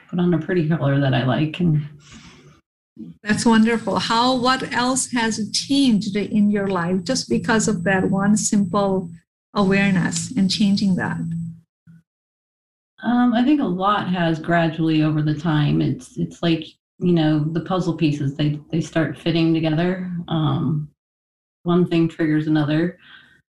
put 0.08 0.20
on 0.20 0.34
a 0.34 0.40
pretty 0.40 0.68
color 0.70 1.00
that 1.02 1.14
I 1.14 1.26
like 1.26 1.60
and. 1.60 1.86
That's 3.24 3.46
wonderful. 3.46 4.00
How, 4.00 4.36
what 4.36 4.72
else 4.72 5.12
has 5.12 5.52
changed 5.52 6.16
in 6.16 6.52
your 6.52 6.68
life 6.68 7.04
just 7.04 7.28
because 7.28 7.68
of 7.68 7.84
that 7.84 8.10
one 8.10 8.38
simple 8.38 9.10
awareness 9.54 10.32
and 10.32 10.50
changing 10.50 10.96
that? 10.96 11.18
Um, 13.04 13.34
I 13.34 13.44
think 13.44 13.62
a 13.62 13.66
lot 13.66 14.10
has 14.10 14.40
gradually 14.40 15.04
over 15.04 15.22
the 15.22 15.34
time. 15.34 15.82
It's 15.82 16.18
it's 16.18 16.42
like 16.42 16.66
you 17.00 17.12
know 17.12 17.40
the 17.40 17.62
puzzle 17.62 17.96
pieces 17.96 18.36
they 18.36 18.60
they 18.72 18.80
start 18.80 19.18
fitting 19.18 19.54
together. 19.54 20.10
Um, 20.30 20.90
one 21.64 21.86
thing 21.88 22.08
triggers 22.08 22.48
another. 22.48 22.98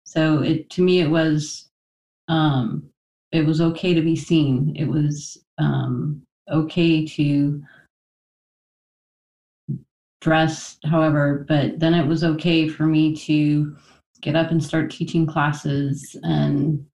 So 0.04 0.42
it 0.42 0.70
to 0.70 0.83
me 0.83 1.00
it 1.00 1.09
was 1.09 1.70
um, 2.28 2.88
it 3.30 3.46
was 3.46 3.61
okay 3.61 3.94
to 3.94 4.02
be 4.02 4.16
seen. 4.16 4.74
It 4.76 4.87
was 4.87 5.38
um, 5.59 6.22
okay 6.50 7.07
to 7.07 7.62
dress 10.25 10.79
however, 10.85 11.45
but 11.47 11.79
then 11.79 11.95
it 11.95 12.07
was 12.07 12.25
okay 12.25 12.67
for 12.67 12.87
me 12.87 13.15
to 13.15 13.77
get 14.23 14.35
up 14.35 14.51
and 14.51 14.65
start 14.65 14.91
teaching 14.91 15.27
classes 15.27 16.17
and 16.23 16.85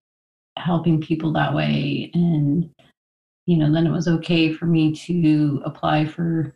helping 0.58 1.00
people 1.00 1.32
that 1.32 1.54
way 1.54 2.10
and 2.12 2.68
you 3.46 3.56
know 3.56 3.72
then 3.72 3.86
it 3.86 3.92
was 3.92 4.08
okay 4.08 4.52
for 4.52 4.66
me 4.66 4.92
to 4.92 5.62
apply 5.64 6.04
for 6.04 6.54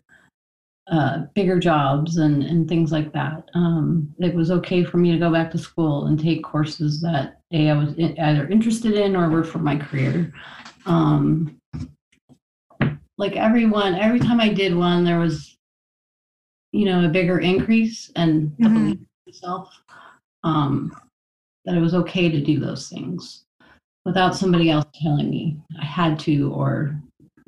uh, 0.91 1.21
bigger 1.35 1.59
jobs 1.59 2.19
and, 2.19 2.43
and 2.43 2.69
things 2.69 2.93
like 2.93 3.11
that. 3.13 3.49
Um, 3.55 4.13
it 4.19 4.35
was 4.35 4.51
okay 4.51 4.85
for 4.85 4.99
me 4.99 5.13
to 5.13 5.19
go 5.19 5.33
back 5.33 5.51
to 5.53 5.59
school 5.59 6.07
and 6.07 6.21
take 6.21 6.45
courses 6.45 7.01
that 7.01 7.41
a, 7.53 7.71
I 7.71 7.75
was 7.75 7.95
either 7.99 8.47
interested 8.49 8.93
in 8.93 9.17
or 9.17 9.31
were 9.31 9.45
for 9.45 9.61
my 9.61 9.77
career. 9.77 10.31
Um, 10.85 11.59
like 13.17 13.37
everyone, 13.37 13.95
every 13.95 14.21
time 14.21 14.41
I 14.41 14.51
did 14.51 14.77
one, 14.77 15.05
there 15.05 15.21
was, 15.21 15.57
you 16.75 16.85
know, 16.87 17.05
a 17.05 17.09
bigger 17.09 17.39
increase 17.39 18.11
and 18.17 18.51
mm-hmm. 18.59 18.93
myself 19.27 19.71
um, 20.43 20.95
that 21.65 21.77
it 21.77 21.81
was 21.81 21.95
okay 21.95 22.29
to 22.29 22.41
do 22.41 22.59
those 22.59 22.89
things 22.89 23.45
without 24.05 24.37
somebody 24.37 24.71
else 24.71 24.87
telling 25.03 25.31
me 25.31 25.57
I 25.81 25.85
had 25.85 26.19
to 26.21 26.53
or 26.53 27.01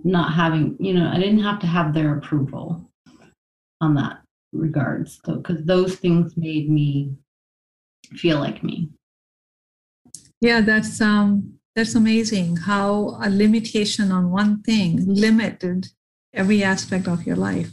not 0.04 0.32
having, 0.32 0.76
you 0.78 0.94
know, 0.94 1.10
I 1.10 1.18
didn't 1.18 1.42
have 1.42 1.58
to 1.60 1.66
have 1.66 1.92
their 1.92 2.16
approval 2.16 2.88
on 3.80 3.94
that 3.96 4.20
regards 4.52 5.20
so 5.24 5.36
because 5.36 5.62
those 5.64 5.96
things 5.96 6.36
made 6.36 6.70
me 6.70 7.12
feel 8.14 8.38
like 8.38 8.62
me 8.62 8.88
yeah 10.40 10.62
that's 10.62 10.98
um 11.02 11.56
that's 11.74 11.94
amazing 11.94 12.56
how 12.56 13.18
a 13.22 13.28
limitation 13.28 14.10
on 14.10 14.30
one 14.30 14.62
thing 14.62 15.04
limited 15.04 15.88
every 16.36 16.62
aspect 16.62 17.08
of 17.08 17.26
your 17.26 17.36
life. 17.36 17.72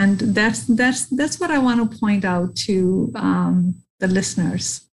And 0.00 0.18
that's 0.38 0.60
that's 0.80 1.02
that's 1.18 1.38
what 1.40 1.50
i 1.50 1.58
want 1.66 1.78
to 1.80 1.98
point 1.98 2.24
out 2.24 2.56
to 2.56 3.12
um, 3.14 3.74
the 4.00 4.08
listeners 4.08 4.90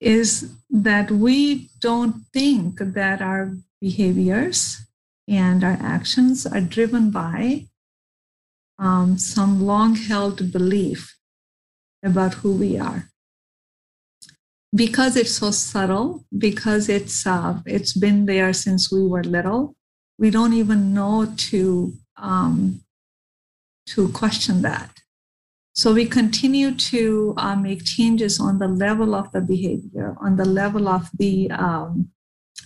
is 0.00 0.52
that 0.68 1.10
we 1.10 1.70
don't 1.80 2.16
think 2.32 2.78
that 2.78 3.22
our 3.22 3.56
behaviors 3.80 4.58
and 5.28 5.64
our 5.64 5.78
actions 5.80 6.46
are 6.46 6.60
driven 6.60 7.10
by 7.10 7.66
um, 8.78 9.18
some 9.18 9.62
long 9.62 9.94
held 9.94 10.52
belief 10.52 11.16
about 12.02 12.34
who 12.34 12.52
we 12.52 12.78
are. 12.78 13.08
Because 14.74 15.16
it's 15.16 15.32
so 15.32 15.50
subtle, 15.50 16.24
because 16.36 16.88
it's 16.88 17.26
uh, 17.26 17.60
it's 17.64 17.94
been 17.94 18.26
there 18.26 18.52
since 18.52 18.92
we 18.92 19.06
were 19.06 19.24
little, 19.24 19.74
we 20.18 20.30
don't 20.30 20.52
even 20.52 20.92
know 20.92 21.32
to 21.50 21.94
um, 22.18 22.80
to 23.86 24.08
question 24.08 24.62
that. 24.62 24.90
So 25.74 25.92
we 25.92 26.06
continue 26.06 26.74
to 26.74 27.34
uh, 27.36 27.54
make 27.54 27.84
changes 27.84 28.40
on 28.40 28.58
the 28.58 28.68
level 28.68 29.14
of 29.14 29.30
the 29.32 29.42
behavior, 29.42 30.16
on 30.20 30.36
the 30.36 30.46
level 30.46 30.88
of 30.88 31.10
the 31.18 31.50
um, 31.50 32.08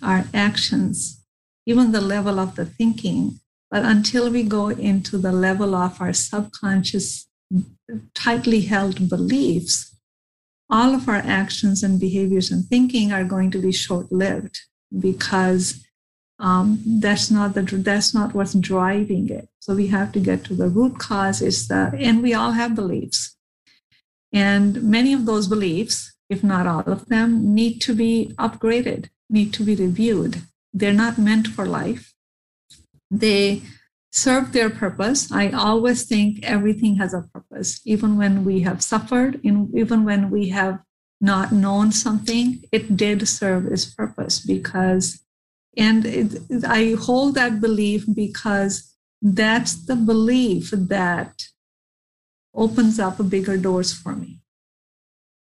our 0.00 0.24
actions, 0.32 1.24
even 1.66 1.92
the 1.92 2.00
level 2.00 2.38
of 2.38 2.54
the 2.54 2.64
thinking. 2.64 3.40
But 3.70 3.84
until 3.84 4.30
we 4.30 4.42
go 4.44 4.68
into 4.68 5.18
the 5.18 5.32
level 5.32 5.74
of 5.74 6.00
our 6.00 6.12
subconscious, 6.12 7.28
tightly 8.14 8.62
held 8.62 9.08
beliefs, 9.08 9.96
all 10.70 10.94
of 10.94 11.08
our 11.08 11.16
actions 11.16 11.82
and 11.82 11.98
behaviors 11.98 12.50
and 12.50 12.64
thinking 12.64 13.12
are 13.12 13.24
going 13.24 13.50
to 13.50 13.58
be 13.58 13.72
short 13.72 14.12
lived 14.12 14.60
because 14.98 15.84
um, 16.40 16.80
that's 16.84 17.30
not 17.30 17.54
the 17.54 17.62
that's 17.62 18.14
not 18.14 18.34
what's 18.34 18.54
driving 18.54 19.28
it. 19.30 19.48
So 19.60 19.74
we 19.74 19.88
have 19.88 20.10
to 20.12 20.20
get 20.20 20.44
to 20.44 20.54
the 20.54 20.68
root 20.68 20.98
cause. 20.98 21.40
Is 21.42 21.68
the 21.68 21.94
and 21.98 22.22
we 22.22 22.34
all 22.34 22.52
have 22.52 22.74
beliefs, 22.74 23.36
and 24.32 24.82
many 24.82 25.12
of 25.12 25.26
those 25.26 25.46
beliefs, 25.48 26.14
if 26.28 26.42
not 26.42 26.66
all 26.66 26.86
of 26.86 27.06
them, 27.06 27.54
need 27.54 27.80
to 27.82 27.94
be 27.94 28.34
upgraded, 28.38 29.10
need 29.28 29.52
to 29.54 29.62
be 29.62 29.74
reviewed 29.74 30.42
they're 30.72 30.92
not 30.92 31.18
meant 31.18 31.48
for 31.48 31.66
life. 31.66 32.14
They 33.10 33.62
serve 34.12 34.52
their 34.52 34.70
purpose. 34.70 35.30
I 35.32 35.50
always 35.50 36.04
think 36.04 36.44
everything 36.44 36.96
has 36.96 37.14
a 37.14 37.22
purpose, 37.22 37.80
even 37.84 38.16
when 38.16 38.44
we 38.44 38.60
have 38.60 38.82
suffered, 38.82 39.40
even 39.44 40.04
when 40.04 40.30
we 40.30 40.48
have 40.48 40.80
not 41.20 41.52
known 41.52 41.92
something, 41.92 42.62
it 42.72 42.96
did 42.96 43.26
serve 43.28 43.66
its 43.66 43.84
purpose 43.84 44.40
because, 44.40 45.20
and 45.76 46.04
it, 46.04 46.64
I 46.64 46.96
hold 46.98 47.34
that 47.34 47.60
belief 47.60 48.04
because 48.12 48.94
that's 49.22 49.74
the 49.86 49.96
belief 49.96 50.70
that 50.70 51.44
opens 52.54 52.98
up 52.98 53.16
bigger 53.28 53.56
doors 53.56 53.92
for 53.92 54.14
me. 54.14 54.40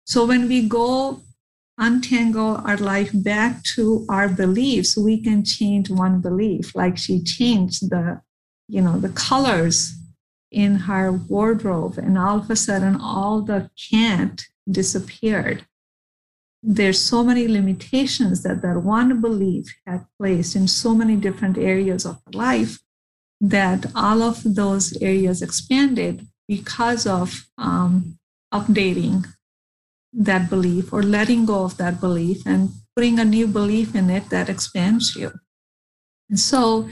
So 0.06 0.26
when 0.26 0.48
we 0.48 0.68
go 0.68 1.22
untangle 1.78 2.62
our 2.66 2.78
life 2.78 3.12
back 3.14 3.62
to 3.64 4.06
our 4.08 4.30
beliefs 4.30 4.96
we 4.96 5.22
can 5.22 5.44
change 5.44 5.90
one 5.90 6.22
belief 6.22 6.74
like 6.74 6.98
she 6.98 7.22
changed 7.22 7.90
the 7.90 8.22
you 8.70 8.82
know 8.82 8.98
the 8.98 9.10
colors 9.10 9.94
in 10.52 10.76
her 10.76 11.12
wardrobe 11.12 11.98
and 11.98 12.18
all 12.18 12.40
of 12.40 12.50
a 12.50 12.56
sudden 12.56 12.96
all 12.96 13.42
the 13.42 13.70
can't 13.92 14.44
disappeared 14.72 15.66
there's 16.68 17.00
so 17.00 17.24
many 17.24 17.48
limitations 17.48 18.42
that 18.42 18.64
that 18.64 18.82
one 18.82 19.22
belief 19.22 19.68
had 19.86 20.04
placed 20.18 20.56
in 20.56 20.68
so 20.68 20.96
many 20.96 21.16
different 21.16 21.60
areas 21.60 22.06
of 22.06 22.20
life 22.34 22.80
that 23.40 23.86
all 23.94 24.24
of 24.24 24.42
those 24.44 24.98
areas 25.00 25.44
expanded 25.44 26.26
because 26.48 27.06
of 27.06 27.46
um, 27.60 28.18
updating 28.52 29.28
that 30.12 30.50
belief 30.50 30.92
or 30.92 31.04
letting 31.04 31.46
go 31.46 31.64
of 31.66 31.78
that 31.78 32.00
belief 32.00 32.42
and 32.48 32.70
putting 32.96 33.20
a 33.20 33.26
new 33.26 33.46
belief 33.46 33.94
in 33.94 34.10
it 34.10 34.30
that 34.32 34.50
expands 34.50 35.16
you. 35.16 35.32
And 36.30 36.40
so 36.40 36.90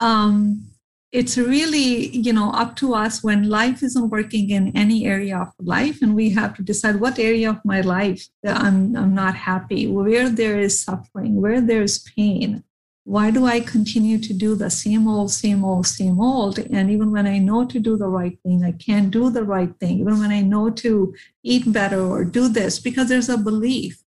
um, 0.00 0.64
it's 1.10 1.38
really, 1.38 2.08
you 2.16 2.32
know, 2.32 2.50
up 2.50 2.76
to 2.76 2.94
us 2.94 3.22
when 3.22 3.48
life 3.48 3.82
isn't 3.82 4.10
working 4.10 4.50
in 4.50 4.76
any 4.76 5.06
area 5.06 5.38
of 5.38 5.52
life, 5.58 6.02
and 6.02 6.14
we 6.14 6.30
have 6.30 6.54
to 6.56 6.62
decide 6.62 7.00
what 7.00 7.18
area 7.18 7.50
of 7.50 7.64
my 7.64 7.80
life 7.80 8.26
I'm, 8.46 8.94
I'm 8.94 9.14
not 9.14 9.34
happy, 9.34 9.86
where 9.86 10.28
there 10.28 10.58
is 10.58 10.80
suffering, 10.80 11.40
where 11.40 11.60
there 11.60 11.82
is 11.82 11.98
pain, 12.00 12.62
why 13.04 13.30
do 13.30 13.46
I 13.46 13.60
continue 13.60 14.18
to 14.18 14.34
do 14.34 14.54
the 14.54 14.68
same 14.68 15.08
old, 15.08 15.30
same 15.32 15.64
old, 15.64 15.86
same 15.86 16.20
old? 16.20 16.58
And 16.58 16.90
even 16.90 17.10
when 17.10 17.26
I 17.26 17.38
know 17.38 17.64
to 17.64 17.80
do 17.80 17.96
the 17.96 18.06
right 18.06 18.38
thing, 18.42 18.62
I 18.62 18.72
can't 18.72 19.10
do 19.10 19.30
the 19.30 19.44
right 19.44 19.74
thing. 19.80 20.00
Even 20.00 20.18
when 20.18 20.30
I 20.30 20.42
know 20.42 20.68
to 20.68 21.14
eat 21.42 21.72
better 21.72 22.02
or 22.02 22.26
do 22.26 22.48
this, 22.48 22.78
because 22.78 23.08
there's 23.08 23.30
a 23.30 23.38
belief. 23.38 24.02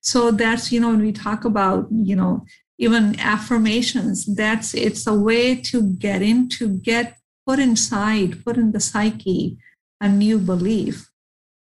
So 0.00 0.32
that's, 0.32 0.72
you 0.72 0.80
know, 0.80 0.88
when 0.88 1.00
we 1.00 1.12
talk 1.12 1.44
about, 1.44 1.86
you 1.92 2.16
know, 2.16 2.44
even 2.78 3.18
affirmations, 3.20 4.26
that's 4.34 4.74
it's 4.74 5.06
a 5.06 5.14
way 5.14 5.54
to 5.56 5.82
get 5.82 6.22
in, 6.22 6.48
to 6.50 6.68
get 6.68 7.18
put 7.46 7.58
inside, 7.58 8.44
put 8.44 8.56
in 8.56 8.72
the 8.72 8.80
psyche 8.80 9.56
a 10.00 10.08
new 10.08 10.38
belief 10.38 11.10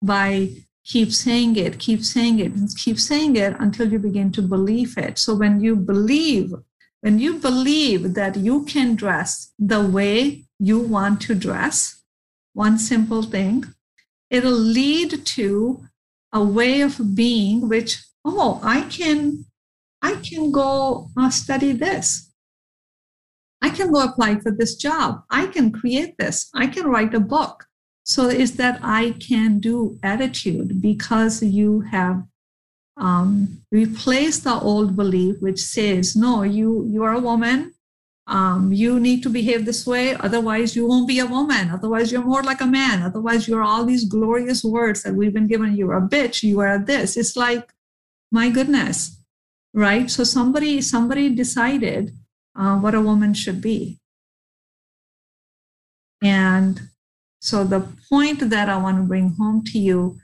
by 0.02 0.50
keep 0.86 1.12
saying 1.12 1.56
it, 1.56 1.80
keep 1.80 2.04
saying 2.04 2.40
it, 2.40 2.52
keep 2.78 3.00
saying 3.00 3.36
it 3.36 3.56
until 3.60 3.92
you 3.92 4.00
begin 4.00 4.32
to 4.32 4.42
believe 4.42 4.98
it. 4.98 5.18
So 5.18 5.36
when 5.36 5.62
you 5.62 5.76
believe, 5.76 6.54
when 7.02 7.20
you 7.20 7.36
believe 7.36 8.14
that 8.14 8.36
you 8.36 8.66
can 8.66 8.96
dress 8.96 9.52
the 9.58 9.82
way 9.82 10.46
you 10.60 10.80
want 10.80 11.22
to 11.22 11.36
dress, 11.36 12.02
one 12.54 12.78
simple 12.78 13.24
thing, 13.24 13.66
it'll 14.30 14.52
lead 14.52 15.26
to 15.26 15.84
a 16.34 16.44
way 16.44 16.82
of 16.82 17.16
being 17.16 17.70
which, 17.70 18.04
oh, 18.26 18.60
I 18.64 18.82
can, 18.82 19.46
I 20.04 20.16
can 20.18 20.52
go 20.52 21.10
uh, 21.18 21.30
study 21.30 21.72
this. 21.72 22.30
I 23.62 23.70
can 23.70 23.92
go 23.94 24.04
apply 24.04 24.40
for 24.42 24.52
this 24.52 24.76
job. 24.76 25.24
I 25.30 25.48
can 25.48 25.72
create 25.72 26.18
this. 26.18 26.50
I 26.54 26.68
can 26.68 26.88
write 26.88 27.14
a 27.14 27.22
book. 27.22 27.66
So 28.04 28.28
is 28.28 28.58
that 28.58 28.80
I 28.84 29.16
can 29.26 29.60
do 29.60 29.98
attitude 30.04 30.82
because 30.82 31.42
you 31.42 31.82
have 31.92 32.24
um, 32.98 33.64
replaced 33.72 34.44
the 34.44 34.60
old 34.60 34.98
belief 34.98 35.38
which 35.40 35.62
says, 35.62 36.16
no, 36.16 36.44
you 36.44 36.86
you 36.86 37.04
are 37.04 37.14
a 37.14 37.20
woman. 37.20 37.74
Um, 38.28 38.72
you 38.72 39.00
need 39.00 39.24
to 39.24 39.30
behave 39.30 39.66
this 39.66 39.86
way, 39.86 40.16
otherwise 40.16 40.76
you 40.76 40.88
won't 40.88 41.08
be 41.08 41.20
a 41.20 41.26
woman. 41.26 41.70
Otherwise 41.72 42.12
you're 42.12 42.24
more 42.24 42.44
like 42.44 42.62
a 42.62 42.66
man. 42.66 43.02
Otherwise 43.02 43.48
you're 43.48 43.64
all 43.64 43.86
these 43.86 44.06
glorious 44.06 44.64
words 44.64 45.04
that 45.04 45.16
we've 45.16 45.34
been 45.34 45.48
given. 45.48 45.76
You're 45.76 45.98
a 45.98 46.02
bitch. 46.02 46.44
You 46.44 46.60
are 46.60 46.78
this. 46.78 47.16
It's 47.16 47.36
like, 47.38 47.74
my 48.32 48.50
goodness, 48.50 49.23
right? 49.74 50.10
So 50.10 50.24
somebody 50.24 50.82
somebody 50.82 51.30
decided 51.30 52.16
uh, 52.56 52.78
what 52.78 52.96
a 52.96 53.02
woman 53.02 53.34
should 53.34 53.62
be, 53.62 54.00
and 56.22 56.82
so 57.40 57.64
the 57.64 57.88
point 58.10 58.50
that 58.50 58.70
I 58.70 58.78
want 58.78 58.98
to 58.98 59.04
bring 59.04 59.36
home 59.38 59.64
to 59.66 59.80
you 59.80 60.20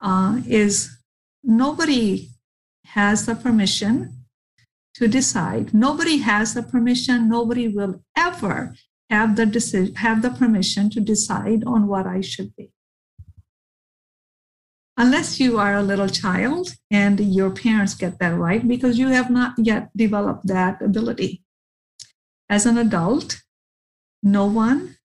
uh, 0.00 0.40
is 0.46 0.90
nobody 1.42 2.28
has 2.84 3.26
the 3.26 3.34
permission 3.34 4.24
to 4.94 5.08
decide. 5.08 5.72
Nobody 5.74 6.18
has 6.18 6.54
the 6.54 6.62
permission. 6.62 7.28
Nobody 7.28 7.68
will 7.68 8.02
ever 8.16 8.74
have 9.08 9.36
the 9.36 9.46
decision, 9.46 9.94
have 9.96 10.22
the 10.22 10.30
permission 10.30 10.90
to 10.90 11.00
decide 11.00 11.64
on 11.64 11.86
what 11.86 12.06
I 12.06 12.20
should 12.20 12.54
be. 12.56 12.70
Unless 15.00 15.40
you 15.40 15.58
are 15.58 15.76
a 15.76 15.82
little 15.82 16.10
child 16.10 16.74
and 16.90 17.18
your 17.18 17.50
parents 17.50 17.94
get 17.94 18.18
that 18.18 18.36
right, 18.36 18.68
because 18.68 18.98
you 18.98 19.08
have 19.08 19.30
not 19.30 19.54
yet 19.56 19.88
developed 19.96 20.46
that 20.46 20.82
ability. 20.82 21.42
As 22.50 22.66
an 22.66 22.76
adult, 22.76 23.40
no 24.22 24.44
one 24.44 24.96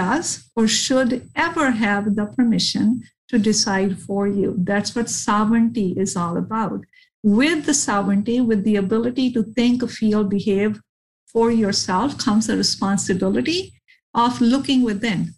does 0.00 0.50
or 0.56 0.66
should 0.66 1.28
ever 1.36 1.72
have 1.72 2.16
the 2.16 2.24
permission 2.24 3.02
to 3.28 3.38
decide 3.38 3.98
for 3.98 4.26
you. 4.26 4.54
That's 4.56 4.96
what 4.96 5.10
sovereignty 5.10 5.92
is 5.98 6.16
all 6.16 6.38
about. 6.38 6.80
With 7.22 7.66
the 7.66 7.74
sovereignty, 7.74 8.40
with 8.40 8.64
the 8.64 8.76
ability 8.76 9.32
to 9.32 9.42
think, 9.42 9.86
feel, 9.90 10.24
behave 10.24 10.80
for 11.26 11.50
yourself, 11.50 12.16
comes 12.16 12.46
the 12.46 12.56
responsibility 12.56 13.74
of 14.14 14.40
looking 14.40 14.82
within. 14.82 15.34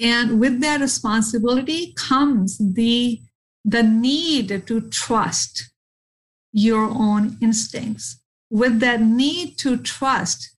And 0.00 0.40
with 0.40 0.60
that 0.60 0.80
responsibility 0.80 1.92
comes 1.94 2.58
the, 2.58 3.20
the 3.64 3.82
need 3.82 4.66
to 4.66 4.80
trust 4.88 5.70
your 6.52 6.84
own 6.84 7.36
instincts. 7.40 8.20
With 8.50 8.80
that 8.80 9.00
need 9.00 9.58
to 9.58 9.76
trust 9.76 10.56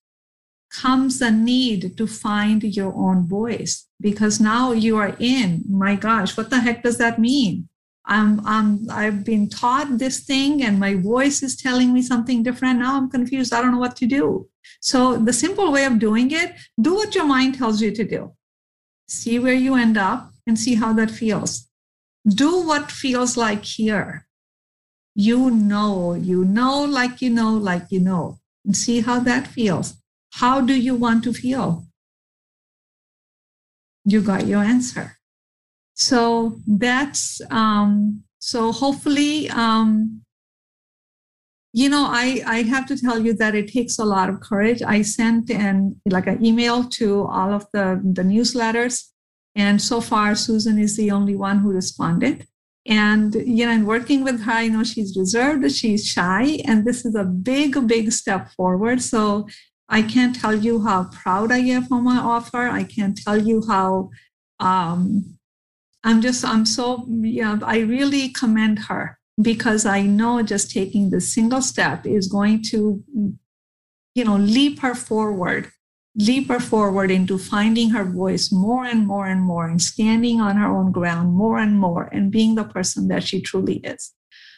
comes 0.71 1.19
the 1.19 1.31
need 1.31 1.97
to 1.97 2.07
find 2.07 2.63
your 2.63 2.95
own 2.95 3.27
voice 3.27 3.89
because 4.01 4.41
now 4.41 4.71
you 4.71 4.97
are 4.97 5.17
in 5.19 5.65
my 5.69 5.97
gosh 5.97 6.37
what 6.37 6.49
the 6.49 6.61
heck 6.61 6.83
does 6.83 6.97
that 6.99 7.19
mean? 7.19 7.69
I'm, 8.07 8.45
I'm 8.47 8.87
i've 8.91 9.25
been 9.25 9.49
taught 9.49 9.99
this 9.99 10.21
thing 10.21 10.63
and 10.63 10.79
my 10.79 10.95
voice 10.95 11.43
is 11.43 11.57
telling 11.57 11.93
me 11.93 12.03
something 12.03 12.43
different. 12.45 12.79
Now 12.79 12.97
i'm 12.97 13.11
confused. 13.11 13.53
I 13.53 13.61
don't 13.61 13.73
know 13.73 13.79
what 13.79 13.97
to 13.97 14.07
do. 14.07 14.49
So 14.81 15.17
the 15.17 15.33
simple 15.33 15.73
way 15.73 15.85
of 15.87 15.99
doing 15.99 16.31
it 16.31 16.55
do 16.81 16.95
what 16.95 17.17
your 17.17 17.27
mind 17.27 17.59
tells 17.59 17.83
you 17.83 17.91
to 17.91 18.05
do 18.05 18.33
see 19.11 19.39
where 19.39 19.61
you 19.67 19.75
end 19.75 19.99
up 19.99 20.31
and 20.47 20.59
see 20.59 20.75
how 20.77 20.93
that 20.93 21.11
feels 21.11 21.69
do 22.27 22.51
what 22.67 22.91
feels 22.91 23.37
like 23.37 23.65
here 23.65 24.27
you 25.15 25.51
know 25.51 26.15
you 26.15 26.45
know 26.45 26.85
like 26.85 27.21
you 27.21 27.31
know 27.31 27.53
like 27.71 27.87
you 27.91 28.01
know 28.01 28.39
and 28.65 28.77
see 28.77 29.01
how 29.01 29.19
that 29.19 29.47
feels 29.47 30.01
how 30.35 30.61
do 30.61 30.75
you 30.75 30.95
want 30.95 31.25
to 31.25 31.33
feel? 31.33 31.87
You 34.05 34.23
got 34.23 34.47
your 34.47 34.63
answer. 34.63 35.17
So 35.95 36.59
that's 36.67 37.41
um, 37.51 38.23
so 38.39 38.73
hopefully 38.73 39.51
um, 39.51 40.23
you 41.73 41.89
know 41.89 42.07
I, 42.09 42.43
I 42.47 42.63
have 42.63 42.87
to 42.87 42.97
tell 42.99 43.19
you 43.19 43.33
that 43.35 43.55
it 43.55 43.73
takes 43.73 43.99
a 43.99 44.05
lot 44.05 44.29
of 44.29 44.41
courage. 44.41 44.83
I 44.83 45.03
sent 45.03 45.51
an 45.51 46.01
like 46.07 46.27
an 46.27 46.45
email 46.45 46.85
to 46.99 47.27
all 47.27 47.53
of 47.53 47.67
the 47.73 48.01
the 48.03 48.23
newsletters 48.23 49.09
and 49.55 49.81
so 49.81 50.01
far 50.01 50.35
susan 50.35 50.79
is 50.79 50.97
the 50.97 51.11
only 51.11 51.37
one 51.37 51.59
who 51.59 51.71
responded. 51.73 52.47
And 52.87 53.35
you 53.35 53.67
know 53.67 53.73
in 53.73 53.87
working 53.87 54.25
with 54.25 54.41
her 54.43 54.53
i 54.53 54.69
know 54.69 54.85
she's 54.85 55.17
reserved 55.17 55.71
she's 55.71 56.07
shy 56.07 56.61
and 56.67 56.85
this 56.85 57.05
is 57.05 57.15
a 57.15 57.25
big 57.25 57.87
big 57.87 58.13
step 58.13 58.51
forward. 58.53 59.03
So 59.03 59.47
I 59.91 60.03
can't 60.03 60.35
tell 60.35 60.55
you 60.55 60.85
how 60.85 61.11
proud 61.13 61.51
I 61.51 61.59
am 61.59 61.93
of 61.93 62.03
my 62.03 62.17
offer. 62.17 62.69
I 62.69 62.85
can't 62.85 63.21
tell 63.21 63.37
you 63.37 63.65
how 63.67 64.11
um, 64.61 65.37
I'm 66.05 66.23
just, 66.23 66.45
I'm 66.45 66.65
so, 66.65 67.05
yeah, 67.09 67.59
I 67.63 67.81
really 67.81 68.29
commend 68.29 68.79
her 68.89 69.19
because 69.41 69.87
I 69.87 70.03
know 70.03 70.43
just 70.43 70.71
taking 70.71 71.11
the 71.11 71.21
single 71.21 71.63
step 71.63 72.07
is 72.07 72.29
going 72.29 72.63
to, 72.71 73.03
you 74.15 74.25
know, 74.25 74.37
leap 74.37 74.81
her 74.81 74.95
forward, 74.95 75.71
leap 76.17 76.49
her 76.49 76.61
forward 76.61 77.11
into 77.11 77.39
finding 77.39 77.91
her 77.91 78.05
voice 78.05 78.53
more 78.53 78.85
and 78.85 79.07
more 79.07 79.27
and 79.27 79.43
more 79.43 79.67
and 79.67 79.81
standing 79.81 80.41
on 80.41 80.57
her 80.57 80.67
own 80.67 80.93
ground 80.93 81.33
more 81.33 81.59
and 81.59 81.79
more 81.79 82.05
and 82.13 82.31
being 82.31 82.55
the 82.55 82.65
person 82.65 83.09
that 83.09 83.25
she 83.25 83.41
truly 83.41 83.77
is. 83.77 84.13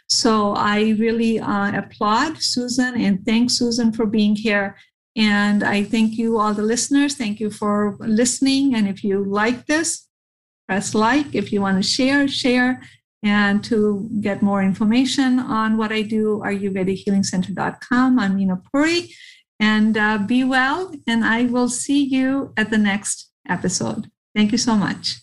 So 0.08 0.54
I 0.54 0.90
really 0.98 1.40
uh, 1.40 1.78
applaud 1.78 2.42
Susan 2.42 3.00
and 3.00 3.24
thank 3.24 3.50
Susan 3.50 3.92
for 3.92 4.06
being 4.06 4.36
here 4.36 4.76
and 5.14 5.62
I 5.62 5.84
thank 5.84 6.16
you, 6.16 6.38
all 6.38 6.54
the 6.54 6.62
listeners. 6.62 7.14
Thank 7.14 7.38
you 7.38 7.50
for 7.50 7.96
listening. 8.00 8.74
And 8.74 8.88
if 8.88 9.04
you 9.04 9.24
like 9.24 9.66
this, 9.66 10.08
press 10.66 10.94
like. 10.94 11.34
If 11.34 11.52
you 11.52 11.60
want 11.60 11.82
to 11.82 11.88
share, 11.88 12.26
share. 12.28 12.82
And 13.22 13.62
to 13.64 14.08
get 14.20 14.42
more 14.42 14.62
information 14.62 15.38
on 15.38 15.76
what 15.76 15.92
I 15.92 16.02
do, 16.02 16.42
ayurvedichealingcenter.com. 16.44 18.18
I'm 18.18 18.36
Meena 18.36 18.60
Puri. 18.70 19.14
And 19.60 19.96
uh, 19.96 20.18
be 20.18 20.42
well. 20.42 20.92
And 21.06 21.24
I 21.24 21.44
will 21.44 21.68
see 21.68 22.02
you 22.02 22.52
at 22.56 22.70
the 22.70 22.78
next 22.78 23.30
episode. 23.48 24.10
Thank 24.34 24.50
you 24.50 24.58
so 24.58 24.74
much. 24.74 25.20